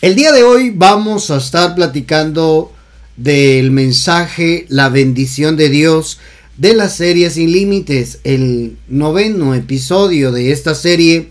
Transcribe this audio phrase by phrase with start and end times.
[0.00, 2.70] El día de hoy vamos a estar platicando
[3.16, 6.20] del mensaje La bendición de Dios
[6.56, 11.30] de la serie Sin Límites, el noveno episodio de esta serie,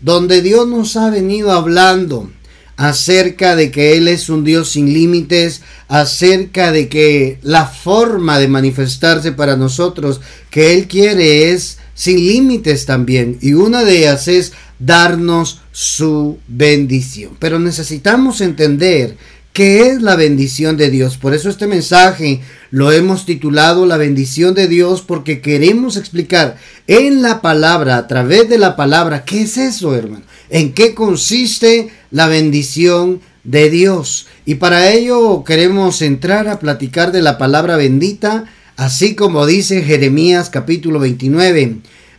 [0.00, 2.28] donde Dios nos ha venido hablando
[2.76, 8.48] acerca de que Él es un Dios sin límites, acerca de que la forma de
[8.48, 13.38] manifestarse para nosotros que Él quiere es sin límites también.
[13.40, 17.36] Y una de ellas es darnos su bendición.
[17.38, 19.16] Pero necesitamos entender
[19.52, 21.16] qué es la bendición de Dios.
[21.16, 27.22] Por eso este mensaje lo hemos titulado La bendición de Dios porque queremos explicar en
[27.22, 30.24] la palabra, a través de la palabra, qué es eso, hermano.
[30.50, 34.26] En qué consiste la bendición de Dios.
[34.46, 38.44] Y para ello queremos entrar a platicar de la palabra bendita,
[38.76, 41.78] así como dice Jeremías capítulo 29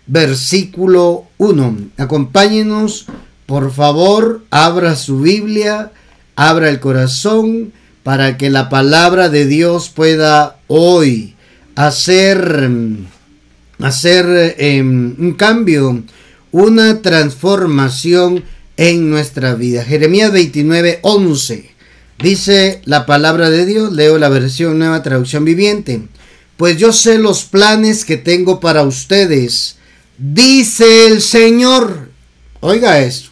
[0.10, 1.78] versículo 1.
[1.98, 3.06] Acompáñenos,
[3.46, 5.92] por favor, abra su Biblia,
[6.36, 7.72] abra el corazón
[8.04, 11.36] para que la palabra de Dios pueda hoy
[11.76, 12.60] hacer,
[13.80, 16.04] hacer em, un cambio,
[16.52, 18.44] una transformación
[18.78, 19.84] en nuestra vida.
[19.84, 21.70] Jeremías 29, 11.
[22.18, 26.02] Dice la palabra de Dios, leo la versión nueva traducción viviente.
[26.58, 29.79] Pues yo sé los planes que tengo para ustedes
[30.20, 32.10] dice el Señor.
[32.60, 33.30] Oiga esto.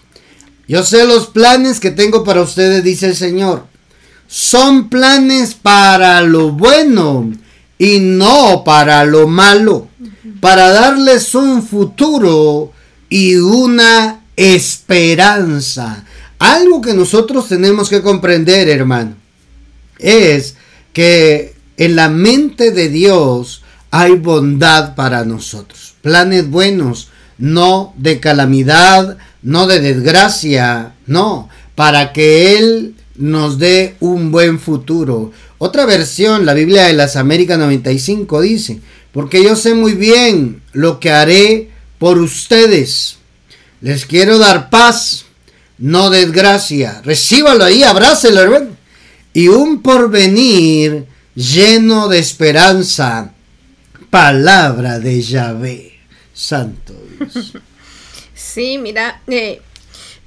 [0.68, 3.66] Yo sé los planes que tengo para ustedes, dice el Señor.
[4.28, 7.32] Son planes para lo bueno
[7.78, 9.88] y no para lo malo.
[10.42, 12.74] Para darles un futuro
[13.10, 16.06] y una esperanza.
[16.40, 19.16] Algo que nosotros tenemos que comprender, hermano,
[19.98, 20.56] es
[20.94, 23.64] que en la mente de Dios
[23.98, 25.96] hay bondad para nosotros.
[26.04, 27.08] Planes buenos,
[27.40, 35.32] no de calamidad, no de desgracia, no, para que Él nos dé un buen futuro.
[35.58, 38.82] Otra versión, la Biblia de las Américas 95 dice,
[39.12, 43.18] porque yo sé muy bien lo que haré por ustedes.
[43.82, 45.26] Les quiero dar paz,
[45.80, 47.02] no desgracia.
[47.04, 48.78] Recíbalo ahí, abrácelo, hermano.
[49.34, 53.34] Y un porvenir lleno de esperanza
[54.10, 56.00] palabra de Yahvé.
[56.34, 57.54] Santo Dios.
[58.38, 59.62] Sí, mira, eh,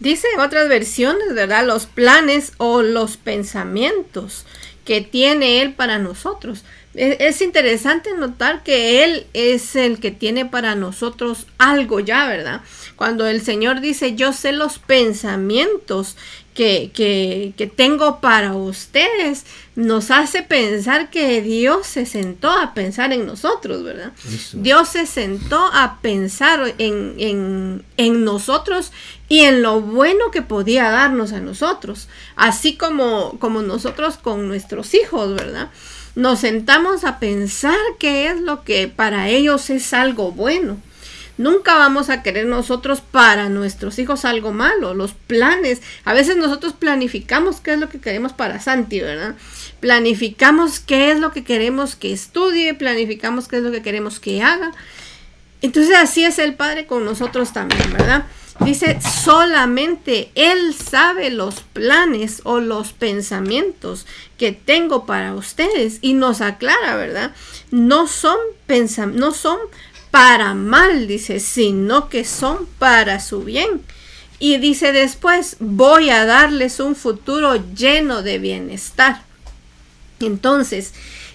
[0.01, 1.65] dice en otras versiones, ¿verdad?
[1.65, 4.47] Los planes o los pensamientos
[4.85, 6.65] que tiene Él para nosotros.
[6.95, 12.63] Es, es, interesante notar que Él es el que tiene para nosotros algo ya, ¿verdad?
[12.97, 16.17] Cuando el Señor dice, yo sé los pensamientos
[16.55, 19.45] que, tengo para ustedes
[19.77, 24.13] nos hace pensar que Dios se sentó a pensar en nosotros, ¿verdad?
[24.53, 28.93] Dios se sentó a pensar en, en, nosotros
[29.29, 34.93] y en lo bueno que podía darnos a nosotros, así como, como nosotros con nuestros
[34.95, 35.71] hijos, ¿verdad?
[36.17, 40.79] Nos sentamos a pensar qué es lo que para ellos es algo bueno.
[41.39, 45.81] Nunca vamos a querer nosotros para nuestros hijos algo malo, los planes.
[46.05, 49.35] A veces nosotros planificamos qué es lo que queremos para Santi, ¿verdad?
[49.81, 54.43] Planificamos qué es lo que queremos que estudie, planificamos qué es lo que queremos que
[54.43, 54.73] haga.
[55.63, 58.27] Entonces así es el Padre con nosotros también, ¿verdad?
[58.61, 66.43] Dice, solamente Él sabe los planes o los pensamientos que tengo para ustedes y nos
[66.43, 67.33] aclara, ¿verdad?
[67.71, 68.37] No son,
[69.15, 69.59] no son
[70.11, 73.83] para mal, dice, sino que son para su bien.
[74.39, 79.23] Y dice después, voy a darles un futuro lleno de bienestar.
[80.19, 80.93] Entonces,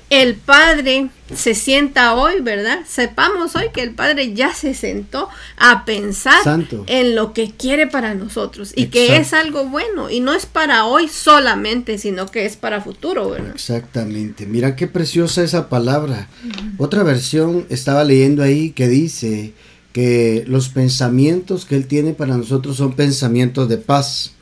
[0.10, 2.80] el Padre se sienta hoy, ¿verdad?
[2.88, 5.28] Sepamos hoy que el Padre ya se sentó
[5.58, 6.40] a pensar
[6.86, 10.86] en lo que quiere para nosotros y que es algo bueno y no es para
[10.86, 13.54] hoy solamente, sino que es para futuro, ¿verdad?
[13.56, 14.46] Exactamente.
[14.46, 16.28] Mira qué preciosa esa palabra.
[16.78, 19.54] Otra versión estaba leyendo ahí que dice
[19.92, 24.34] que los pensamientos que Él tiene para nosotros son pensamientos de paz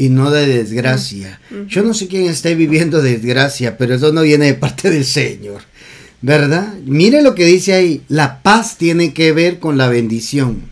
[0.00, 1.42] y no de desgracia.
[1.68, 5.60] Yo no sé quién esté viviendo desgracia, pero eso no viene de parte del Señor.
[6.22, 6.72] ¿Verdad?
[6.86, 8.00] Mire lo que dice ahí.
[8.08, 10.62] La paz tiene que ver con la bendición.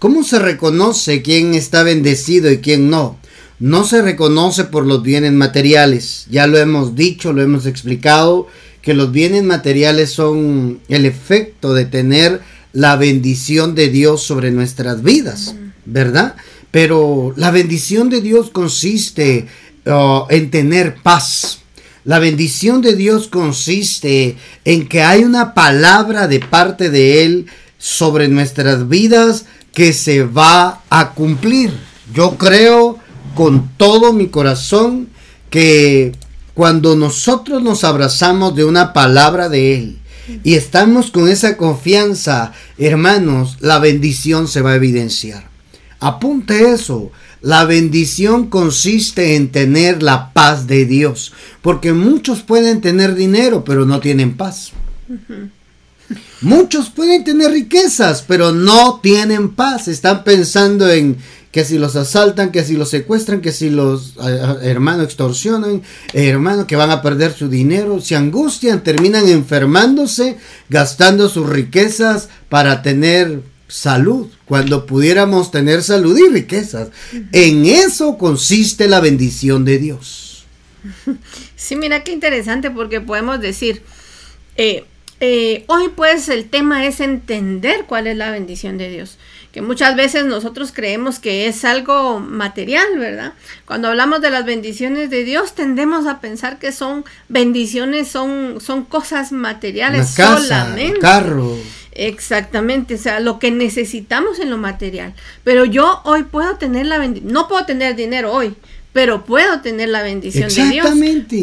[0.00, 3.20] ¿Cómo se reconoce quién está bendecido y quién no?
[3.60, 6.26] No se reconoce por los bienes materiales.
[6.28, 8.48] Ya lo hemos dicho, lo hemos explicado,
[8.80, 12.40] que los bienes materiales son el efecto de tener
[12.72, 15.54] la bendición de Dios sobre nuestras vidas,
[15.84, 16.34] ¿verdad?
[16.72, 19.46] Pero la bendición de Dios consiste
[19.86, 21.60] uh, en tener paz.
[22.04, 27.46] La bendición de Dios consiste en que hay una palabra de parte de Él
[27.78, 31.72] sobre nuestras vidas que se va a cumplir.
[32.12, 32.98] Yo creo
[33.34, 35.08] con todo mi corazón
[35.50, 36.12] que
[36.54, 39.98] cuando nosotros nos abrazamos de una palabra de Él
[40.42, 45.51] y estamos con esa confianza, hermanos, la bendición se va a evidenciar.
[46.02, 47.12] Apunte eso.
[47.42, 51.32] La bendición consiste en tener la paz de Dios,
[51.62, 54.72] porque muchos pueden tener dinero, pero no tienen paz.
[56.40, 59.86] Muchos pueden tener riquezas, pero no tienen paz.
[59.86, 61.18] Están pensando en
[61.52, 64.14] que si los asaltan, que si los secuestran, que si los
[64.62, 65.82] hermanos extorsionan,
[66.14, 70.38] hermanos que van a perder su dinero, se angustian, terminan enfermándose,
[70.68, 76.90] gastando sus riquezas para tener salud, cuando pudiéramos tener salud y riquezas.
[77.32, 80.44] En eso consiste la bendición de Dios.
[81.54, 83.84] Sí, mira qué interesante porque podemos decir,
[84.56, 84.84] eh,
[85.20, 89.16] eh, hoy pues el tema es entender cuál es la bendición de Dios,
[89.52, 93.34] que muchas veces nosotros creemos que es algo material, ¿verdad?
[93.64, 98.84] Cuando hablamos de las bendiciones de Dios tendemos a pensar que son bendiciones, son, son
[98.84, 100.98] cosas materiales solamente.
[100.98, 101.56] carro.
[101.94, 105.14] Exactamente, o sea, lo que necesitamos en lo material.
[105.44, 108.54] Pero yo hoy puedo tener la bendición, no puedo tener dinero hoy,
[108.92, 110.86] pero puedo tener la bendición de Dios.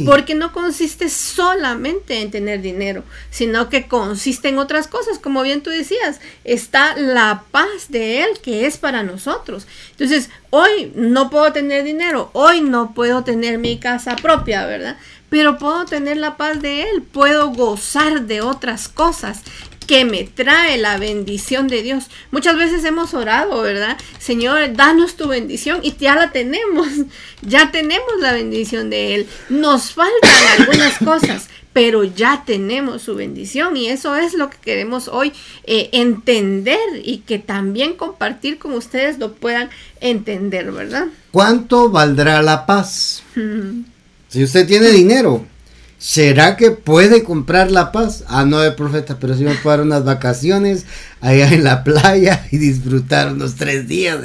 [0.05, 5.61] Porque no consiste solamente en tener dinero, sino que consiste en otras cosas, como bien
[5.61, 9.67] tú decías, está la paz de Él que es para nosotros.
[9.91, 14.97] Entonces, hoy no puedo tener dinero, hoy no puedo tener mi casa propia, ¿verdad?
[15.29, 19.43] Pero puedo tener la paz de Él, puedo gozar de otras cosas
[19.89, 22.11] que me trae la bendición de Dios.
[22.29, 23.97] Muchas veces hemos orado, ¿verdad?
[24.19, 26.87] Señor, danos tu bendición y ya la tenemos.
[27.41, 29.27] Ya tenemos la bendición de Él.
[29.47, 35.07] Nos faltan algunas cosas, pero ya tenemos su bendición y eso es lo que queremos
[35.07, 35.31] hoy
[35.63, 39.69] eh, entender y que también compartir con ustedes lo puedan
[40.01, 41.07] entender, ¿verdad?
[41.31, 43.23] ¿Cuánto valdrá la paz?
[44.27, 45.45] si usted tiene dinero,
[45.99, 48.23] ¿Será que puede comprar la paz?
[48.29, 50.85] Ah, no, de profeta, pero sí me puedo dar unas vacaciones
[51.19, 54.17] allá en la playa y disfrutar unos tres días.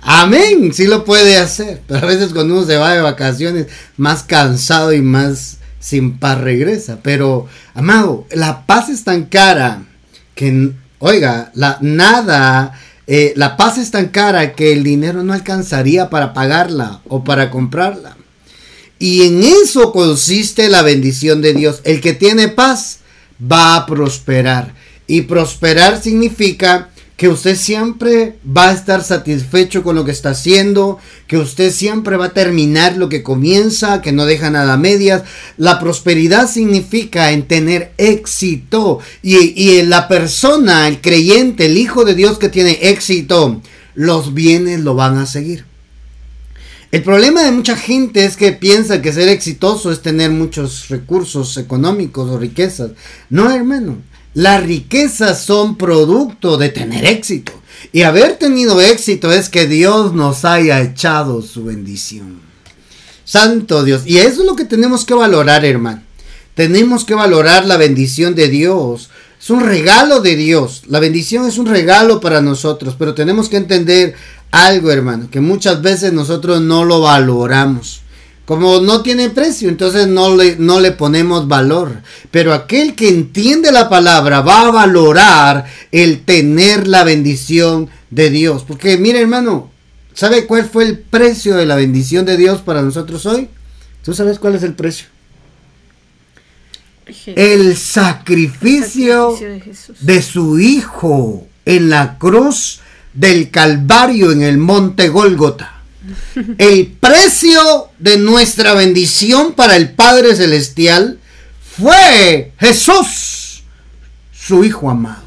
[0.00, 1.82] Amén, sí lo puede hacer.
[1.86, 3.66] Pero a veces cuando uno se va de vacaciones,
[3.98, 7.00] más cansado y más sin paz regresa.
[7.02, 9.82] Pero, amado, la paz es tan cara
[10.34, 12.72] que, oiga, la nada,
[13.06, 17.50] eh, la paz es tan cara que el dinero no alcanzaría para pagarla o para
[17.50, 18.17] comprarla.
[18.98, 21.80] Y en eso consiste la bendición de Dios.
[21.84, 22.98] El que tiene paz
[23.40, 24.74] va a prosperar.
[25.06, 30.98] Y prosperar significa que usted siempre va a estar satisfecho con lo que está haciendo,
[31.26, 35.24] que usted siempre va a terminar lo que comienza, que no deja nada a medias.
[35.56, 39.00] La prosperidad significa en tener éxito.
[39.20, 43.62] Y, y la persona, el creyente, el Hijo de Dios que tiene éxito,
[43.96, 45.67] los bienes lo van a seguir.
[46.90, 51.58] El problema de mucha gente es que piensa que ser exitoso es tener muchos recursos
[51.58, 52.92] económicos o riquezas.
[53.28, 53.98] No, hermano.
[54.32, 57.52] Las riquezas son producto de tener éxito.
[57.92, 62.40] Y haber tenido éxito es que Dios nos haya echado su bendición.
[63.24, 64.02] Santo Dios.
[64.06, 66.02] Y eso es lo que tenemos que valorar, hermano.
[66.54, 69.10] Tenemos que valorar la bendición de Dios.
[69.40, 70.82] Es un regalo de Dios.
[70.88, 74.14] La bendición es un regalo para nosotros, pero tenemos que entender
[74.50, 78.02] algo, hermano, que muchas veces nosotros no lo valoramos.
[78.44, 82.00] Como no tiene precio, entonces no le, no le ponemos valor.
[82.30, 88.64] Pero aquel que entiende la palabra va a valorar el tener la bendición de Dios.
[88.66, 89.70] Porque mire hermano,
[90.14, 93.50] ¿sabe cuál fue el precio de la bendición de Dios para nosotros hoy?
[94.02, 95.08] ¿Tú sabes cuál es el precio?
[97.26, 99.38] El sacrificio,
[100.00, 102.80] de su Hijo en la cruz
[103.18, 105.74] del Calvario en el monte Gólgota.
[106.56, 111.18] El precio de nuestra bendición para el Padre Celestial
[111.76, 113.64] fue Jesús,
[114.32, 115.24] su Hijo amado.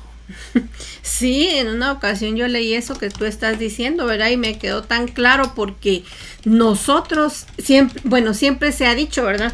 [1.03, 4.31] Sí, en una ocasión yo leí eso que tú estás diciendo, ¿verdad?
[4.31, 6.03] Y me quedó tan claro porque
[6.45, 9.53] nosotros siempre, bueno, siempre se ha dicho, ¿verdad?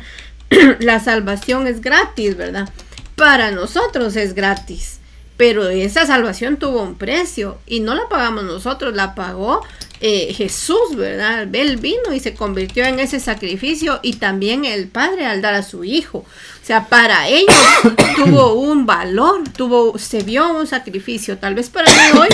[0.80, 2.70] La salvación es gratis, ¿verdad?
[3.18, 4.97] Para nosotros es gratis.
[5.38, 9.62] Pero esa salvación tuvo un precio y no la pagamos nosotros, la pagó
[10.00, 11.48] eh, Jesús, ¿verdad?
[11.56, 15.64] Él vino y se convirtió en ese sacrificio y también el Padre al dar a
[15.64, 16.20] su Hijo.
[16.20, 17.56] O sea, para ellos
[18.16, 21.38] tuvo un valor, tuvo, se vio un sacrificio.
[21.38, 22.30] Tal vez para mí hoy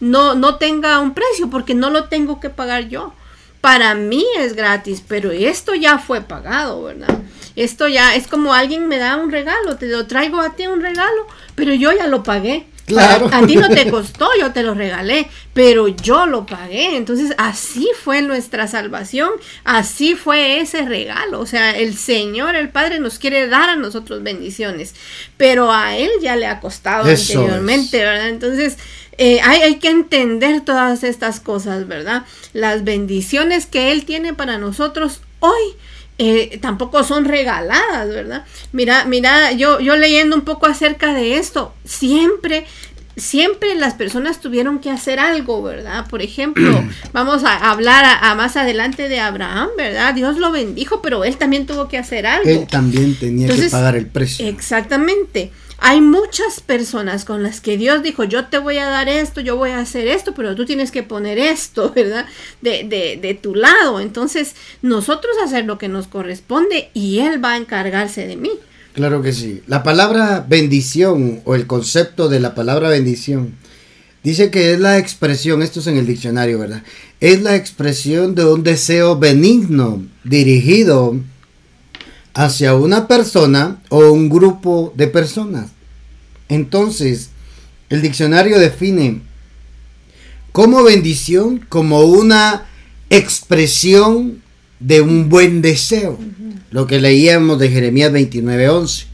[0.00, 3.14] no, no tenga un precio porque no lo tengo que pagar yo.
[3.60, 7.18] Para mí es gratis, pero esto ya fue pagado, ¿verdad?
[7.56, 10.82] Esto ya es como alguien me da un regalo, te lo traigo a ti un
[10.82, 12.66] regalo, pero yo ya lo pagué.
[12.86, 13.28] Claro.
[13.32, 16.96] A, ti no te costó, yo te lo regalé, pero yo lo pagué.
[16.96, 19.30] Entonces, así fue nuestra salvación,
[19.64, 21.40] así fue ese regalo.
[21.40, 24.94] O sea, el Señor, el Padre, nos quiere dar a nosotros bendiciones,
[25.36, 28.28] pero a Él ya le ha costado anteriormente, ¿verdad?
[28.28, 28.76] Entonces,
[29.18, 32.24] eh, hay, hay, que entender todas estas cosas, ¿verdad?
[32.52, 35.74] Las bendiciones que Él tiene para nosotros hoy
[36.18, 38.44] eh, tampoco son regaladas, ¿verdad?
[38.72, 42.66] Mira, mira, yo, yo leyendo un poco acerca de esto, siempre,
[43.16, 46.06] siempre las personas tuvieron que hacer algo, ¿verdad?
[46.08, 46.82] Por ejemplo,
[47.12, 50.14] vamos a hablar a, más adelante de Abraham, ¿verdad?
[50.14, 52.48] Dios lo bendijo, pero él también tuvo que hacer algo.
[52.48, 54.46] Él también tenía que pagar el precio.
[54.46, 55.52] Exactamente.
[55.78, 59.56] Hay muchas personas con las que Dios dijo, yo te voy a dar esto, yo
[59.56, 62.26] voy a hacer esto, pero tú tienes que poner esto, ¿verdad?
[62.62, 64.00] De, de, de tu lado.
[64.00, 68.50] Entonces, nosotros hacer lo que nos corresponde y Él va a encargarse de mí.
[68.94, 69.62] Claro que sí.
[69.66, 73.54] La palabra bendición o el concepto de la palabra bendición
[74.22, 76.82] dice que es la expresión, esto es en el diccionario, ¿verdad?
[77.20, 81.14] Es la expresión de un deseo benigno dirigido
[82.36, 85.70] hacia una persona o un grupo de personas.
[86.50, 87.30] Entonces,
[87.88, 89.22] el diccionario define
[90.52, 92.66] como bendición como una
[93.08, 94.42] expresión
[94.80, 96.18] de un buen deseo.
[96.70, 99.06] Lo que leíamos de Jeremías 29:11.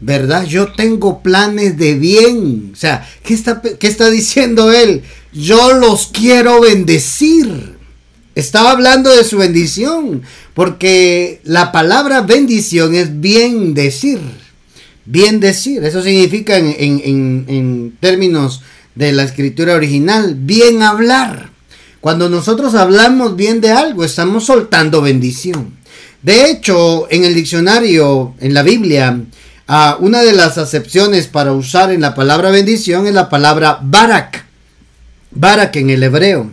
[0.00, 0.44] ¿Verdad?
[0.44, 2.70] Yo tengo planes de bien.
[2.72, 5.02] O sea, ¿qué está, ¿qué está diciendo él?
[5.32, 7.77] Yo los quiero bendecir.
[8.38, 10.22] Estaba hablando de su bendición,
[10.54, 14.20] porque la palabra bendición es bien decir.
[15.04, 18.62] Bien decir, eso significa en, términos
[18.94, 21.50] de la escritura original, bien hablar.
[22.00, 25.76] Cuando nosotros hablamos bien de algo, estamos soltando bendición.
[26.22, 29.20] De hecho, en el diccionario, en la Biblia,
[29.98, 34.44] una de las acepciones para usar en la palabra bendición es la palabra barak.
[35.32, 36.52] Barak en el hebreo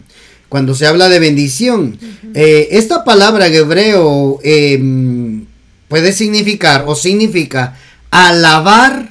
[0.49, 1.97] cuando se habla de bendición.
[2.33, 5.45] Eh, esta palabra en hebreo em,
[5.87, 7.77] puede significar o significa
[8.11, 9.09] alabar,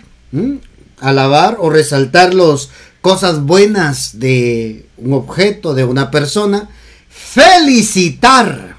[1.01, 6.71] alabar o resaltar las cosas buenas de un objeto, de una persona,
[7.09, 8.77] felicitar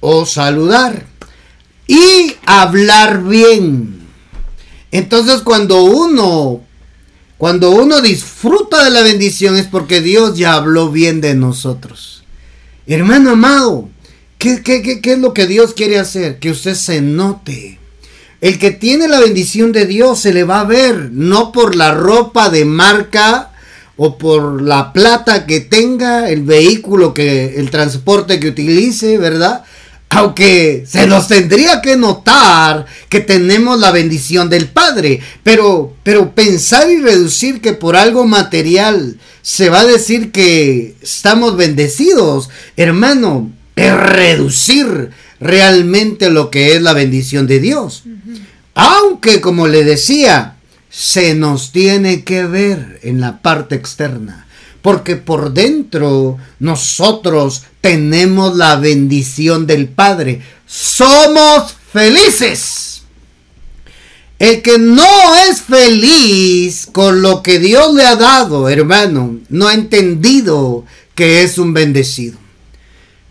[0.00, 1.06] o saludar.
[1.88, 4.00] Y hablar bien.
[4.90, 6.65] Entonces cuando uno
[7.38, 12.24] cuando uno disfruta de la bendición es porque Dios ya habló bien de nosotros.
[12.86, 13.88] Hermano amado,
[14.38, 16.38] ¿qué, qué, es lo que Dios quiere hacer?
[16.38, 17.78] Que usted se note.
[18.40, 21.92] El que tiene la bendición de Dios se le va a ver, no por la
[21.92, 23.52] ropa de marca
[23.96, 29.64] o por la plata que tenga, el vehículo que, el transporte que utilice, ¿verdad?
[30.10, 36.90] Aunque se nos tendría que notar que tenemos la bendición del Padre, pero, pero pensar
[36.90, 43.92] y reducir que por algo material se va a decir que estamos bendecidos, hermano, es
[43.94, 45.10] reducir
[45.40, 48.04] realmente lo que es la bendición de Dios.
[48.74, 50.56] Aunque, como le decía,
[50.88, 54.45] se nos tiene que ver en la parte externa
[54.86, 60.42] porque por dentro nosotros tenemos la bendición del Padre.
[60.64, 63.02] Somos felices.
[64.38, 69.74] El que no es feliz con lo que Dios le ha dado, hermano, no ha
[69.74, 70.84] entendido
[71.16, 72.38] que es un bendecido.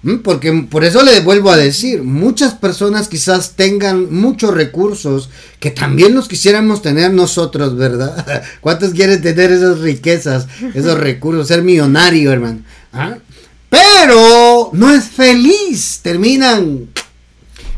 [0.05, 5.71] Mm, porque por eso le vuelvo a decir, muchas personas quizás tengan muchos recursos que
[5.71, 8.43] también los quisiéramos tener nosotros, ¿verdad?
[8.61, 10.45] ¿Cuántos quieren tener esas riquezas,
[10.75, 12.59] esos recursos, ser millonario, hermano?
[12.93, 13.17] ¿Ah?
[13.67, 16.87] Pero no es feliz, terminan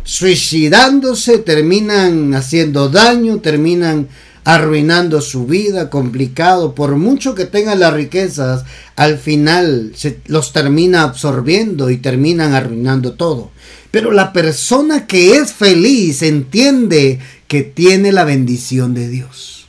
[0.04, 4.10] suicidándose, terminan haciendo daño, terminan
[4.48, 8.64] arruinando su vida, complicado, por mucho que tengan las riquezas,
[8.96, 13.52] al final se los termina absorbiendo y terminan arruinando todo.
[13.92, 19.68] Pero la persona que es feliz entiende que tiene la bendición de Dios.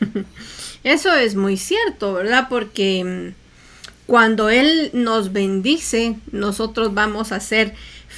[0.84, 2.48] Eso es muy cierto, ¿verdad?
[2.50, 7.72] Porque mm, cuando Él nos bendice, nosotros vamos a ser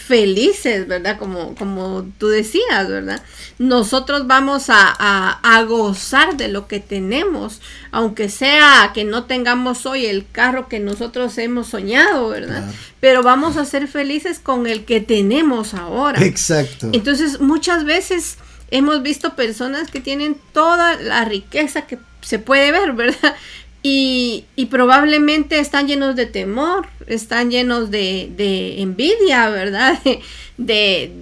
[0.06, 1.18] felices, ¿verdad?
[1.18, 3.23] Como, como tú decías, ¿verdad?
[3.58, 10.26] Nosotros vamos a, gozar de lo que tenemos, aunque sea que no tengamos hoy el
[10.30, 12.70] carro que nosotros hemos soñado, ¿verdad?
[13.00, 16.23] Pero vamos a ser felices con el que tenemos ahora.
[16.23, 16.90] Exacto.
[16.92, 18.37] Entonces, muchas veces
[18.70, 23.37] hemos visto personas que tienen toda la riqueza que se puede ver, ¿verdad?
[23.86, 30.00] Y, probablemente están llenos de temor, están llenos de, envidia, ¿verdad?
[30.56, 31.12] De,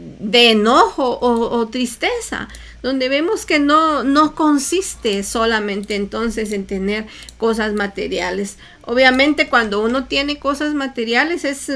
[0.50, 2.48] enojo o, tristeza.
[2.80, 8.58] donde vemos que no, no consiste solamente entonces en tener cosas materiales.
[8.82, 11.68] Obviamente cuando uno tiene cosas materiales es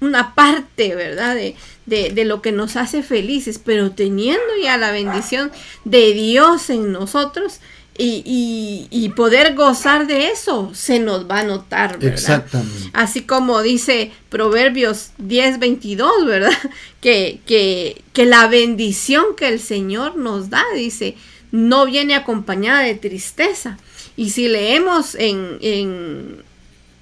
[0.00, 1.34] una parte, ¿verdad?
[1.34, 1.54] De,
[1.86, 5.52] de, lo que nos hace felices, pero teniendo ya la bendición
[5.84, 7.60] de Dios en nosotros,
[7.96, 12.12] y, y, poder gozar de eso se nos va a notar, ¿verdad?
[12.12, 12.90] Exactamente.
[12.92, 16.50] Así como dice Proverbios 10, 22, ¿verdad?
[17.00, 21.16] Que, que, que la bendición que el Señor nos da, dice,
[21.52, 23.78] no viene acompañada de tristeza.
[24.16, 26.42] Y si leemos en, en,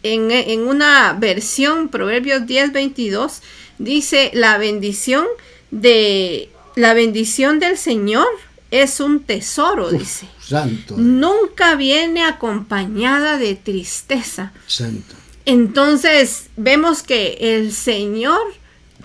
[0.02, 3.42] en, en una versión, Proverbios 10, 22,
[3.78, 5.24] dice la bendición
[5.70, 8.26] de la bendición del Señor
[8.72, 10.26] es un tesoro, dice.
[10.42, 10.96] Santo.
[10.96, 14.52] Nunca viene acompañada de tristeza.
[14.66, 15.14] Santo.
[15.44, 18.40] Entonces vemos que el Señor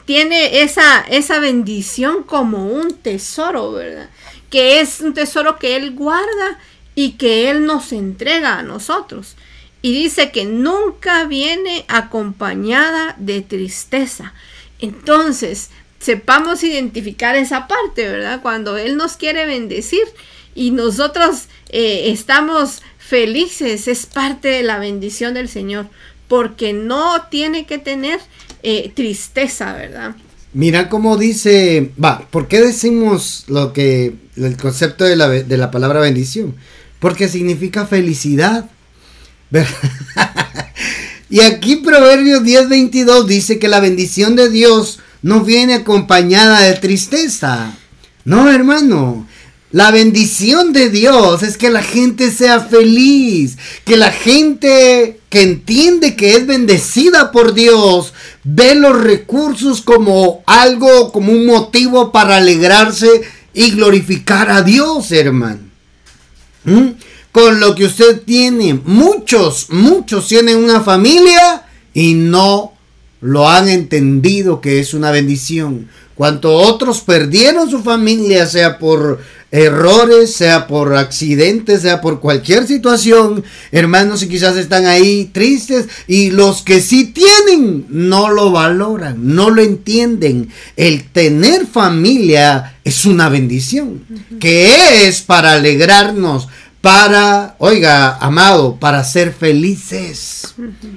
[0.05, 4.09] tiene esa, esa bendición como un tesoro, ¿verdad?
[4.49, 6.59] Que es un tesoro que Él guarda
[6.95, 9.35] y que Él nos entrega a nosotros.
[9.81, 14.33] Y dice que nunca viene acompañada de tristeza.
[14.79, 18.41] Entonces, sepamos identificar esa parte, ¿verdad?
[18.41, 20.03] Cuando Él nos quiere bendecir
[20.57, 25.87] y nosotros eh, estamos felices, es parte de la bendición del Señor,
[26.27, 28.19] porque no tiene que tener
[28.63, 30.15] eh, tristeza, ¿verdad?
[30.53, 35.69] Mira cómo dice, va, ¿por qué decimos lo que, el concepto de la, de la
[35.69, 36.55] palabra bendición?
[36.99, 38.67] Porque significa felicidad.
[41.29, 47.77] y aquí Proverbios 10:22 dice que la bendición de Dios no viene acompañada de tristeza.
[48.25, 49.27] No, hermano.
[49.77, 56.15] La bendición de Dios es que la gente sea feliz, que la gente que entiende
[56.15, 58.11] que es bendecida por Dios
[58.43, 63.21] ve los recursos como algo, como un motivo para alegrarse
[63.53, 65.59] y glorificar a Dios, hermano.
[66.63, 66.93] ¿Mm?
[67.31, 72.73] Con lo que usted tiene, muchos, muchos tienen una familia y no
[73.21, 75.87] lo han entendido que es una bendición.
[76.17, 79.19] Cuanto otros perdieron su familia, sea por
[79.51, 86.31] errores, sea por accidentes, sea por cualquier situación, hermanos, y quizás están ahí tristes, y
[86.31, 90.49] los que sí tienen no lo valoran, no lo entienden.
[90.75, 94.03] El tener familia es una bendición,
[94.39, 96.47] que es para alegrarnos,
[96.81, 100.55] para, oiga, amado, para ser felices.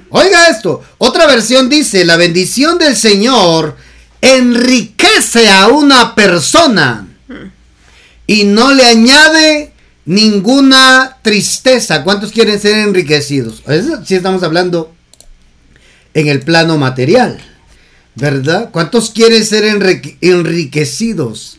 [0.09, 3.77] Oiga esto, otra versión dice, la bendición del Señor
[4.21, 7.09] enriquece a una persona
[8.27, 9.73] y no le añade
[10.05, 12.05] ninguna tristeza.
[12.05, 13.63] ¿Cuántos quieren ser enriquecidos?
[14.05, 14.95] Si estamos hablando
[16.15, 17.41] en el plano material,
[18.15, 18.71] ¿verdad?
[18.71, 19.65] ¿Cuántos quieren ser
[20.21, 21.59] enriquecidos?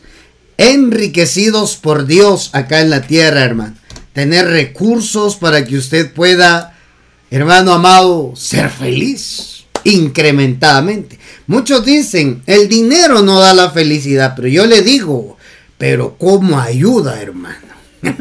[0.58, 6.76] Enriquecidos por Dios acá en la tierra, hermano tener recursos para que usted pueda,
[7.30, 11.18] hermano amado, ser feliz incrementadamente.
[11.46, 15.36] Muchos dicen, el dinero no da la felicidad, pero yo le digo,
[15.78, 17.58] pero ¿cómo ayuda, hermano?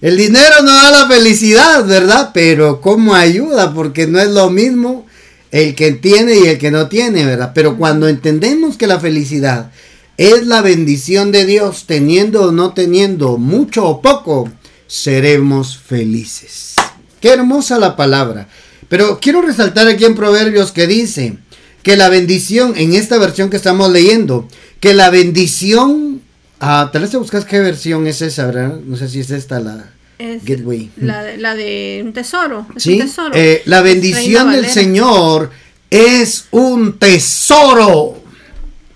[0.00, 2.30] el dinero no da la felicidad, ¿verdad?
[2.32, 3.74] Pero ¿cómo ayuda?
[3.74, 5.06] Porque no es lo mismo
[5.50, 7.52] el que tiene y el que no tiene, ¿verdad?
[7.54, 9.70] Pero cuando entendemos que la felicidad
[10.16, 14.48] es la bendición de Dios, teniendo o no teniendo, mucho o poco,
[14.86, 16.74] seremos felices.
[17.20, 18.48] Qué hermosa la palabra.
[18.88, 21.38] Pero quiero resaltar aquí en Proverbios que dice
[21.82, 24.48] que la bendición, en esta versión que estamos leyendo,
[24.80, 26.20] que la bendición,
[26.60, 28.80] ah, tal vez te buscas qué versión es esa, ¿verdad?
[28.84, 29.92] No sé si es esta la...
[30.18, 30.90] Gateway.
[30.96, 32.66] La, de un tesoro.
[32.76, 33.00] ¿Sí?
[33.34, 35.50] Eh, la bendición del Señor
[35.90, 38.22] es un tesoro.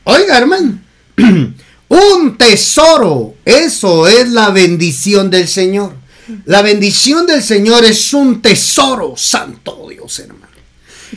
[0.05, 0.81] Oiga, hermano.
[1.89, 3.35] un tesoro.
[3.45, 6.00] Eso es la bendición del Señor.
[6.45, 10.47] La bendición del Señor es un tesoro, santo Dios, hermano.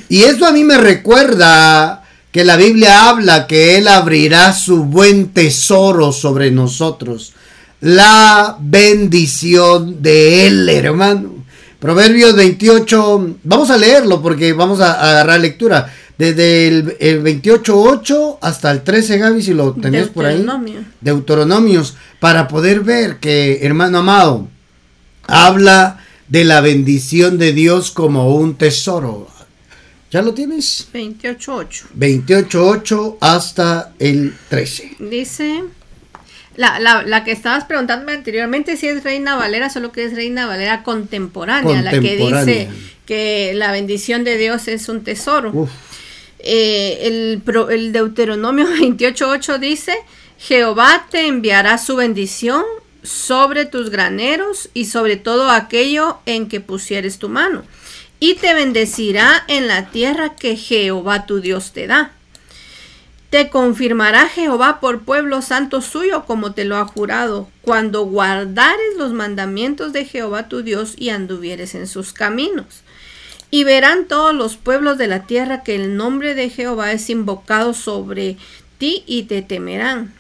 [0.10, 5.30] Y eso a mí me recuerda que la Biblia habla que Él abrirá su buen
[5.30, 7.34] tesoro sobre nosotros.
[7.82, 11.44] La bendición de Él, hermano.
[11.80, 15.94] Proverbios 28, vamos a leerlo porque vamos a agarrar lectura.
[16.18, 20.46] Desde el, el 28.8 hasta el 13, Gaby, si lo tenés por ahí.
[21.02, 21.96] Deuteronomios.
[22.20, 24.48] Para poder ver que, hermano amado,
[25.28, 29.28] habla de la bendición de Dios como un tesoro.
[30.12, 30.88] ¿Ya lo tienes?
[30.94, 31.86] 28.8.
[31.98, 34.98] 28.8 hasta el 13.
[35.00, 35.64] Dice...
[36.56, 40.46] La, la, la, que estabas preguntándome anteriormente si es Reina Valera, solo que es Reina
[40.46, 42.70] Valera contemporánea, la que dice
[43.08, 45.68] que la bendición de Dios es un tesoro.
[46.38, 49.96] Eh, el, el Deuteronomio 28.8 dice,
[50.38, 52.64] Jehová te enviará su bendición
[53.04, 57.64] sobre tus graneros y sobre todo aquello en que pusieres tu mano,
[58.20, 62.14] y te bendecirá en la tierra que Jehová tu Dios te da.
[63.30, 69.12] Te confirmará Jehová por pueblo santo suyo como te lo ha jurado, cuando guardares los
[69.12, 72.84] mandamientos de Jehová tu Dios y anduvieres en sus caminos.
[73.50, 77.74] Y verán todos los pueblos de la tierra que el nombre de Jehová es invocado
[77.74, 78.38] sobre
[78.78, 80.14] ti y te temerán.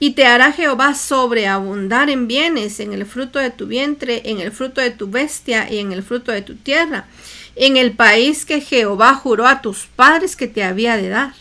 [0.00, 4.50] Y te hará Jehová sobreabundar en bienes, en el fruto de tu vientre, en el
[4.50, 7.06] fruto de tu bestia y en el fruto de tu tierra,
[7.54, 11.34] en el país que Jehová juró a tus padres que te había de dar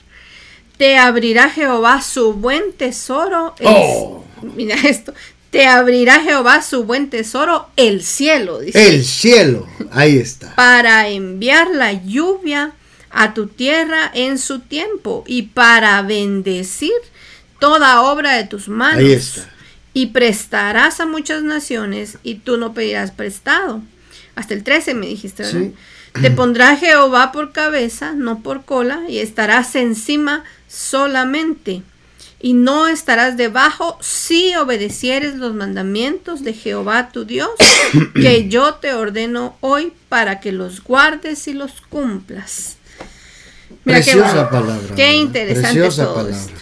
[0.79, 3.53] te abrirá Jehová su buen tesoro.
[3.65, 4.23] Oh.
[4.55, 5.13] Mira esto.
[5.49, 8.59] Te abrirá Jehová su buen tesoro, el cielo.
[8.59, 10.55] Dice, el cielo, ahí está.
[10.55, 12.71] Para enviar la lluvia
[13.09, 16.93] a tu tierra en su tiempo y para bendecir
[17.59, 19.03] toda obra de tus manos.
[19.03, 19.49] Ahí está.
[19.93, 23.81] Y prestarás a muchas naciones y tú no pedirás prestado.
[24.35, 25.71] Hasta el 13 me dijiste, ¿verdad?
[26.21, 31.81] Te pondrá Jehová por cabeza, no por cola, y estarás encima solamente,
[32.39, 37.49] y no estarás debajo si obedecieres los mandamientos de Jehová tu Dios,
[38.15, 42.77] que yo te ordeno hoy para que los guardes y los cumplas.
[43.83, 44.95] Preciosa qué, palabra.
[44.95, 46.53] Qué interesante todo Esto.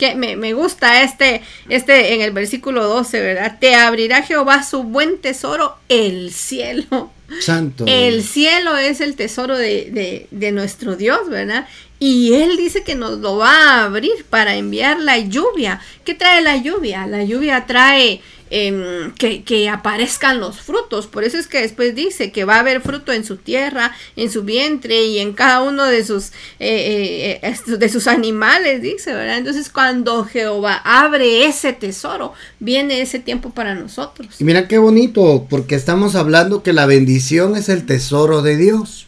[0.00, 3.58] Que me, me, gusta este, este en el versículo 12, ¿verdad?
[3.60, 7.12] Te abrirá Jehová su buen tesoro, el cielo.
[7.40, 7.84] Santo.
[7.86, 11.68] El cielo es el tesoro de, de, de nuestro Dios, ¿verdad?
[11.98, 15.82] Y Él dice que nos lo va a abrir para enviar la lluvia.
[16.02, 17.06] ¿Qué trae la lluvia?
[17.06, 21.06] La lluvia trae em, que, aparezcan los frutos.
[21.06, 24.30] Por eso es que después dice que va a haber fruto en su tierra, en
[24.30, 26.26] su vientre y en cada uno de sus,
[26.58, 29.38] eh, eh, eh, de sus animales, dice, ¿verdad?
[29.38, 34.36] Entonces cuando Jehová abre ese tesoro, viene ese tiempo para nosotros.
[34.38, 39.06] Y mira qué bonito, porque estamos hablando que la bendición es el tesoro de Dios.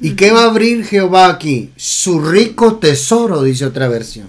[0.00, 1.70] ¿Y qué va a abrir Jehová aquí?
[1.76, 4.26] Su rico tesoro, dice otra versión.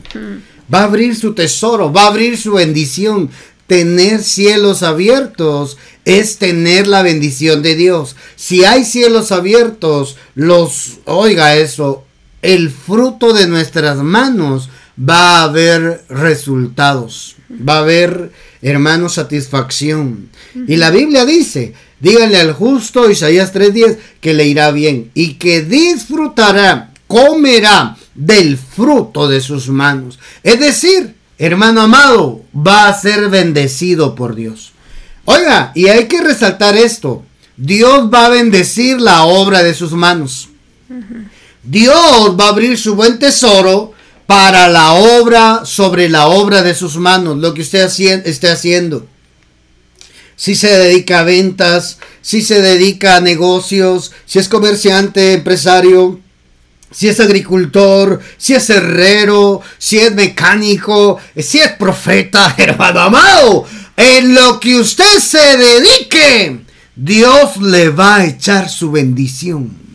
[0.74, 3.30] Va a abrir su tesoro, va a abrir su bendición.
[3.68, 8.16] Tener cielos abiertos es tener la bendición de Dios.
[8.36, 12.06] Si hay cielos abiertos, los, oiga eso,
[12.42, 20.30] el fruto de nuestras manos va a haber resultados, va a haber, hermanos, satisfacción.
[20.68, 25.62] Y la Biblia dice, Díganle al justo, Isaías 3:10, que le irá bien y que
[25.64, 30.20] disfrutará, comerá del fruto de sus manos.
[30.44, 34.74] Es decir, hermano amado, va a ser bendecido por Dios.
[35.26, 37.24] Oiga, y hay que resaltar esto.
[37.58, 40.50] Dios va a bendecir la obra de sus manos.
[41.64, 43.94] Dios va a abrir su buen tesoro
[44.26, 47.90] para la obra sobre la obra de sus manos, lo que usted
[48.26, 49.06] esté haciendo
[50.38, 56.22] si se dedica a ventas, si se dedica a negocios, si es comerciante, empresario,
[56.92, 64.34] si es agricultor, si es herrero, si es mecánico, si es profeta, hermano amado, en
[64.36, 66.60] lo que usted se dedique,
[66.96, 69.88] Dios le va a echar su bendición.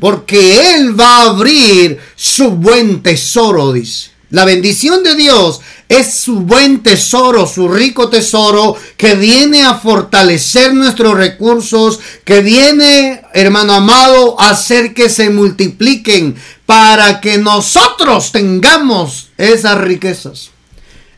[0.00, 4.10] Porque Él va a abrir su buen tesoro, dice.
[4.30, 10.74] La bendición de Dios es su buen tesoro, su rico tesoro que viene a fortalecer
[10.74, 16.36] nuestros recursos, que viene, hermano amado, a hacer que se multipliquen
[16.66, 20.50] para que nosotros tengamos esas riquezas.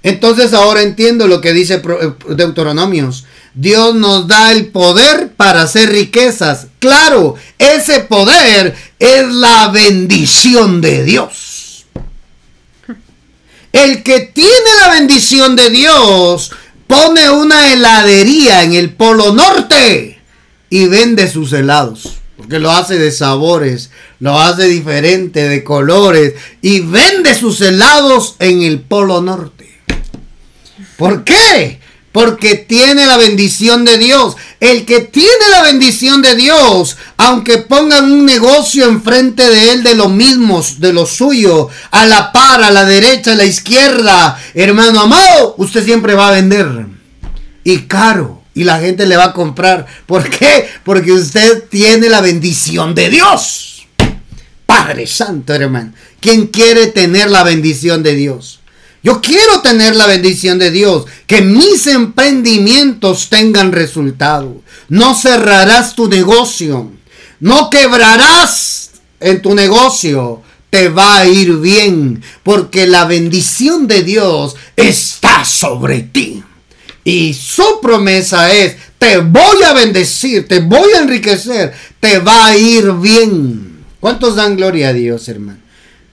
[0.05, 3.25] Entonces ahora entiendo lo que dice eh, Deuteronomios.
[3.55, 6.68] Dios nos da el poder para hacer riquezas.
[6.79, 11.49] Claro, ese poder es la bendición de Dios.
[13.72, 16.52] El que tiene la bendición de Dios
[16.87, 20.20] pone una heladería en el Polo Norte
[20.68, 22.16] y vende sus helados.
[22.37, 26.35] Porque lo hace de sabores, lo hace diferente, de colores.
[26.62, 29.78] Y vende sus helados en el Polo Norte.
[30.96, 31.79] ¿Por qué?
[32.12, 34.37] Porque tiene la bendición de Dios.
[34.59, 39.94] El que tiene la bendición de Dios, aunque pongan un negocio enfrente de él de
[39.94, 45.01] lo mismo, de lo suyo, a la par, a la derecha, a la izquierda, hermano
[45.01, 46.87] amado, usted siempre va a vender.
[47.64, 48.42] Y caro.
[48.53, 49.87] Y la gente le va a comprar.
[50.07, 50.68] ¿Por qué?
[50.85, 53.87] Porque usted tiene la bendición de Dios.
[54.66, 55.92] Padre Santo, hermano.
[56.20, 58.60] ¿Quién quiere tener la bendición de Dios?
[59.02, 64.62] Yo quiero tener la bendición de Dios, que mis emprendimientos tengan resultado.
[64.88, 66.90] No cerrarás tu negocio,
[67.40, 74.56] no quebrarás en tu negocio, te va a ir bien, porque la bendición de Dios
[74.76, 76.42] está sobre ti.
[77.02, 82.56] Y su promesa es, te voy a bendecir, te voy a enriquecer, te va a
[82.56, 83.84] ir bien.
[83.98, 85.60] ¿Cuántos dan gloria a Dios, hermano?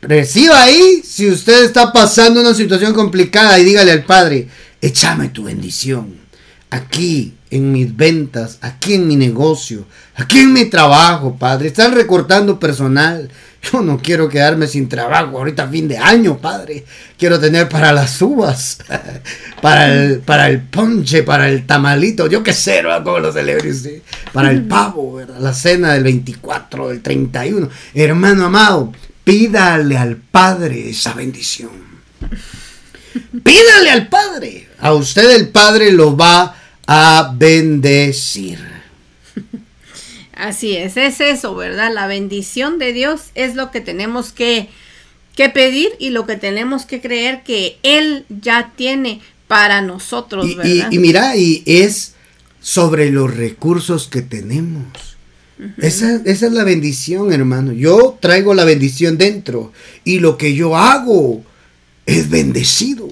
[0.02, 4.48] Reciba ahí si usted está pasando una situación complicada y dígale al Padre,
[4.82, 6.16] échame tu bendición.
[6.70, 11.70] Aquí en mis ventas, aquí en mi negocio, aquí en mi trabajo, Padre.
[11.70, 13.30] Están recortando personal.
[13.72, 16.86] Yo no quiero quedarme sin trabajo ahorita fin de año, Padre.
[17.18, 18.78] Quiero tener para las uvas,
[19.62, 23.04] para el, para el ponche, para el tamalito, yo qué sé, ¿no?
[23.04, 23.68] ¿Cómo lo celebro
[24.32, 25.40] Para el pavo, ¿verdad?
[25.40, 27.70] La cena del 24, del 31.
[27.96, 28.94] Hermano amado,
[29.28, 31.72] pídale al Padre esa bendición.
[33.44, 34.70] Pídale al Padre.
[34.80, 36.56] A usted el Padre lo va
[36.88, 38.58] a bendecir.
[40.34, 41.94] Así es, es eso, ¿verdad?
[41.94, 44.70] La bendición de Dios es lo que tenemos que,
[45.36, 50.90] que pedir y lo que tenemos que creer que Él ya tiene para nosotros, ¿verdad?
[50.90, 52.14] Y, mira, y es
[52.62, 55.17] sobre los recursos que tenemos.
[55.78, 57.72] Esa, esa, es la bendición, hermano.
[57.72, 61.44] Yo traigo la bendición dentro y lo que yo hago
[62.06, 63.10] es bendecido.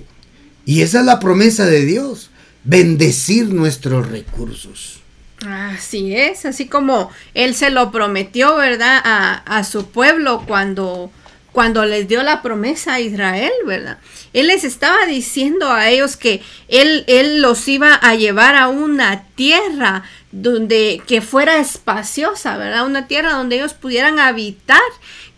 [0.65, 2.31] Y esa es la promesa de Dios
[2.65, 4.99] bendecir nuestros recursos.
[5.45, 9.01] Así es, así como él se lo prometió, ¿verdad?
[9.03, 11.12] A, su pueblo cuando,
[11.55, 13.97] cuando les dio la promesa a Israel, ¿verdad?
[14.33, 19.23] Él les estaba diciendo a ellos que él, él los iba a llevar a una
[19.35, 22.85] tierra donde que fuera espaciosa, ¿verdad?
[22.85, 24.81] Una tierra donde ellos pudieran habitar,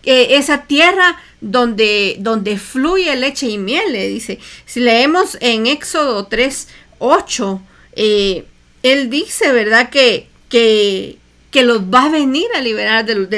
[0.06, 4.40] eh, esa tierra donde, donde fluye leche y miel, le dice.
[4.66, 7.62] Si leemos en Éxodo 3, 8,
[7.96, 8.46] eh,
[8.82, 9.92] él dice, ¿verdad?
[9.92, 11.20] Que, que,
[11.52, 13.30] que, los va a venir a liberar del,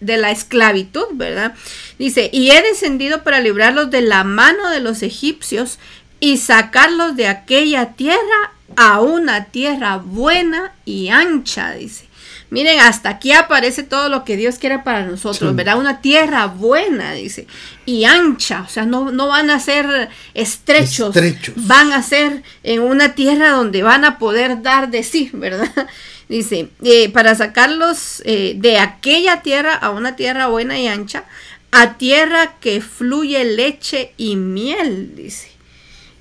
[0.00, 1.54] de la esclavitud, ¿verdad?
[1.98, 5.78] Dice, y he descendido para librarlos de la mano de los egipcios
[6.20, 12.10] y sacarlos de aquella tierra a una tierra buena y ancha, dice.
[12.50, 15.78] Miren, hasta aquí aparece todo lo que Dios quiere para nosotros, ¿verdad?
[15.78, 17.46] Una tierra buena, dice,
[17.86, 21.14] y ancha, o sea, no, no van a ser estrechos,
[21.54, 25.70] van a ser en una tierra donde van a poder dar de sí, ¿verdad?
[26.30, 31.24] Dice, eh, para sacarlos eh, de aquella tierra a una tierra buena y ancha,
[31.72, 35.50] a tierra que fluye leche y miel, dice.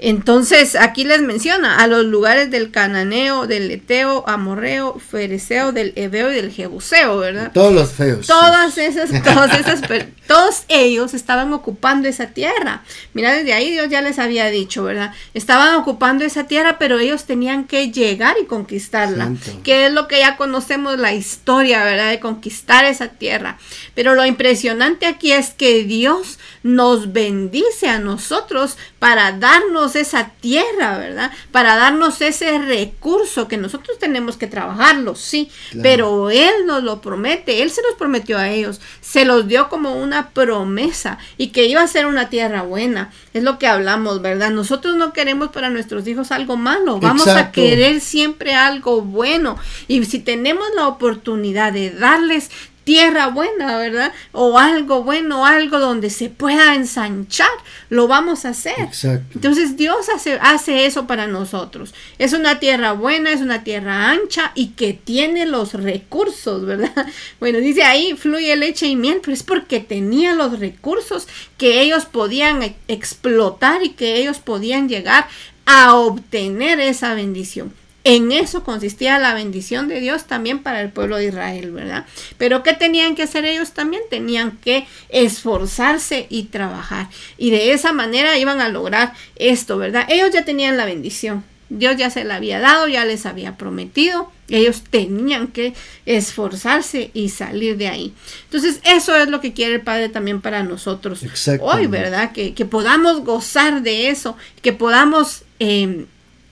[0.01, 6.31] Entonces, aquí les menciona a los lugares del cananeo, del eteo, amorreo, fereceo, del ebeo
[6.31, 7.51] y del jebuseo, ¿verdad?
[7.53, 8.25] Todos los feos.
[8.25, 9.81] Todas esas, todas esas,
[10.25, 12.83] todos ellos estaban ocupando esa tierra.
[13.13, 15.13] Mira, desde ahí Dios ya les había dicho, ¿verdad?
[15.33, 19.33] Estaban ocupando esa tierra, pero ellos tenían que llegar y conquistarla.
[19.65, 22.09] Que es lo que ya conocemos la historia, ¿verdad?
[22.09, 23.57] De conquistar esa tierra.
[23.95, 30.97] Pero lo impresionante aquí es que Dios nos bendice a nosotros para darnos esa tierra,
[30.97, 31.31] ¿verdad?
[31.51, 35.49] Para darnos ese recurso que nosotros tenemos que trabajarlo, sí,
[35.81, 39.93] pero Él nos lo promete, Él se los prometió a ellos, se los dio como
[39.93, 44.51] una promesa y que iba a ser una tierra buena, es lo que hablamos, ¿verdad?
[44.51, 49.57] Nosotros no queremos para nuestros hijos algo malo, vamos a querer siempre algo bueno.
[49.87, 52.49] Y si tenemos la oportunidad de darles
[52.89, 54.11] tierra buena, ¿verdad?
[54.31, 57.51] O algo bueno, algo donde se pueda ensanchar,
[57.89, 58.79] lo vamos a hacer.
[58.79, 59.33] Exacto.
[59.35, 61.93] Entonces Dios hace, hace eso para nosotros.
[62.17, 66.89] Es una tierra buena, es una tierra ancha y que tiene los recursos, ¿verdad?
[67.39, 72.05] Bueno, dice ahí fluye leche y miel, pero es porque tenía los recursos que ellos
[72.05, 75.27] podían e-, explotar y que ellos podían llegar
[75.67, 77.71] a obtener esa bendición.
[78.03, 82.05] En eso consistía la bendición de Dios también para el pueblo de Israel, ¿verdad?
[82.37, 84.01] Pero ¿qué tenían que hacer ellos también?
[84.09, 87.09] Tenían que esforzarse y trabajar.
[87.37, 90.05] Y de esa manera iban a lograr esto, ¿verdad?
[90.09, 91.43] Ellos ya tenían la bendición.
[91.69, 94.31] Dios ya se la había dado, ya les había prometido.
[94.47, 98.13] Ellos tenían que esforzarse y salir de ahí.
[98.45, 101.21] Entonces, eso es lo que quiere el Padre también para nosotros
[101.61, 102.31] hoy, ¿verdad?
[102.31, 106.07] Que, podamos gozar de eso, que podamos em,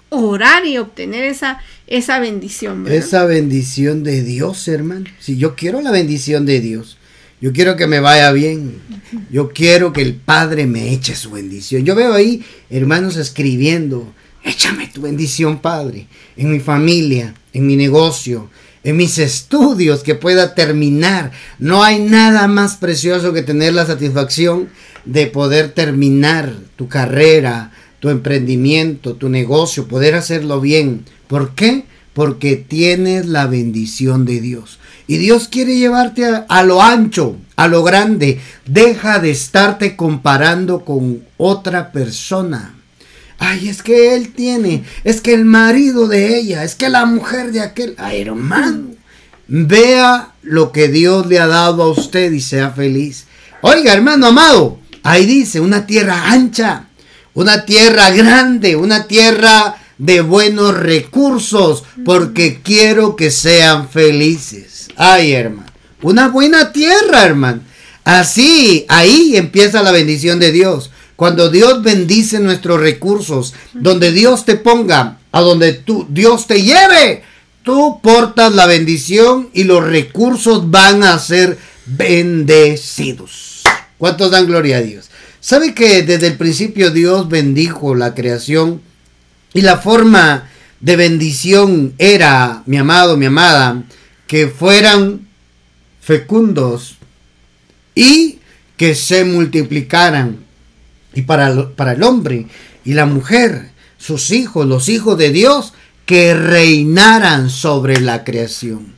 [0.10, 2.86] orar y obtener esa, esa bendición.
[2.88, 5.06] Esa bendición de Dios, hermano.
[5.20, 6.98] Si yo quiero la bendición de Dios,
[7.40, 8.82] yo quiero que me vaya bien.
[9.30, 11.86] Yo quiero que el Padre me eche su bendición.
[11.86, 14.12] Yo veo ahí hermanos escribiendo,
[14.44, 18.50] échame tu bendición, Padre, en mi familia, en mi negocio,
[18.84, 21.32] en mis estudios, que pueda terminar.
[21.60, 24.70] No hay nada más precioso que tener la satisfacción
[25.06, 31.06] de poder terminar tu carrera, tu emprendimiento, tu negocio, poder hacerlo bien.
[31.28, 31.86] ¿Por qué?
[32.14, 34.80] Porque tienes la bendición de Dios.
[35.08, 38.40] Y Dios quiere llevarte a, lo ancho, a lo grande.
[38.66, 42.76] Deja de estarte comparando con otra persona.
[43.40, 47.52] Ay, es que él tiene, es que el marido de ella, es que la mujer
[47.52, 47.94] de aquel.
[47.98, 48.96] Ay, hermano,
[49.48, 53.26] vea lo que Dios le ha dado a usted y sea feliz.
[53.62, 56.87] Oiga, hermano amado, ahí dice, una tierra ancha,
[57.38, 64.88] una tierra grande, una tierra de buenos recursos, porque quiero que sean felices.
[64.96, 65.72] Ay, hermano,
[66.02, 67.62] una buena tierra, hermano.
[68.04, 70.90] Así, ahí empieza la bendición de Dios.
[71.16, 77.22] Cuando Dios bendice nuestros recursos, donde Dios te ponga, a donde tú, Dios te lleve,
[77.62, 83.62] tú portas la bendición y los recursos van a ser bendecidos.
[84.00, 85.12] ¿Cuántos dan gloria a Dios?
[85.48, 88.82] ¿Sabe que desde el principio Dios bendijo la creación
[89.54, 90.50] y la forma
[90.82, 93.86] de bendición era, mi amado, mi amada,
[94.28, 95.26] que fueran
[96.02, 96.98] fecundos
[97.96, 98.40] y
[98.76, 100.40] que se multiplicaran.
[101.14, 102.48] Y para, para el hombre
[102.84, 105.72] y la mujer, sus hijos, los hijos de Dios,
[106.06, 108.96] que reinaran sobre la creación.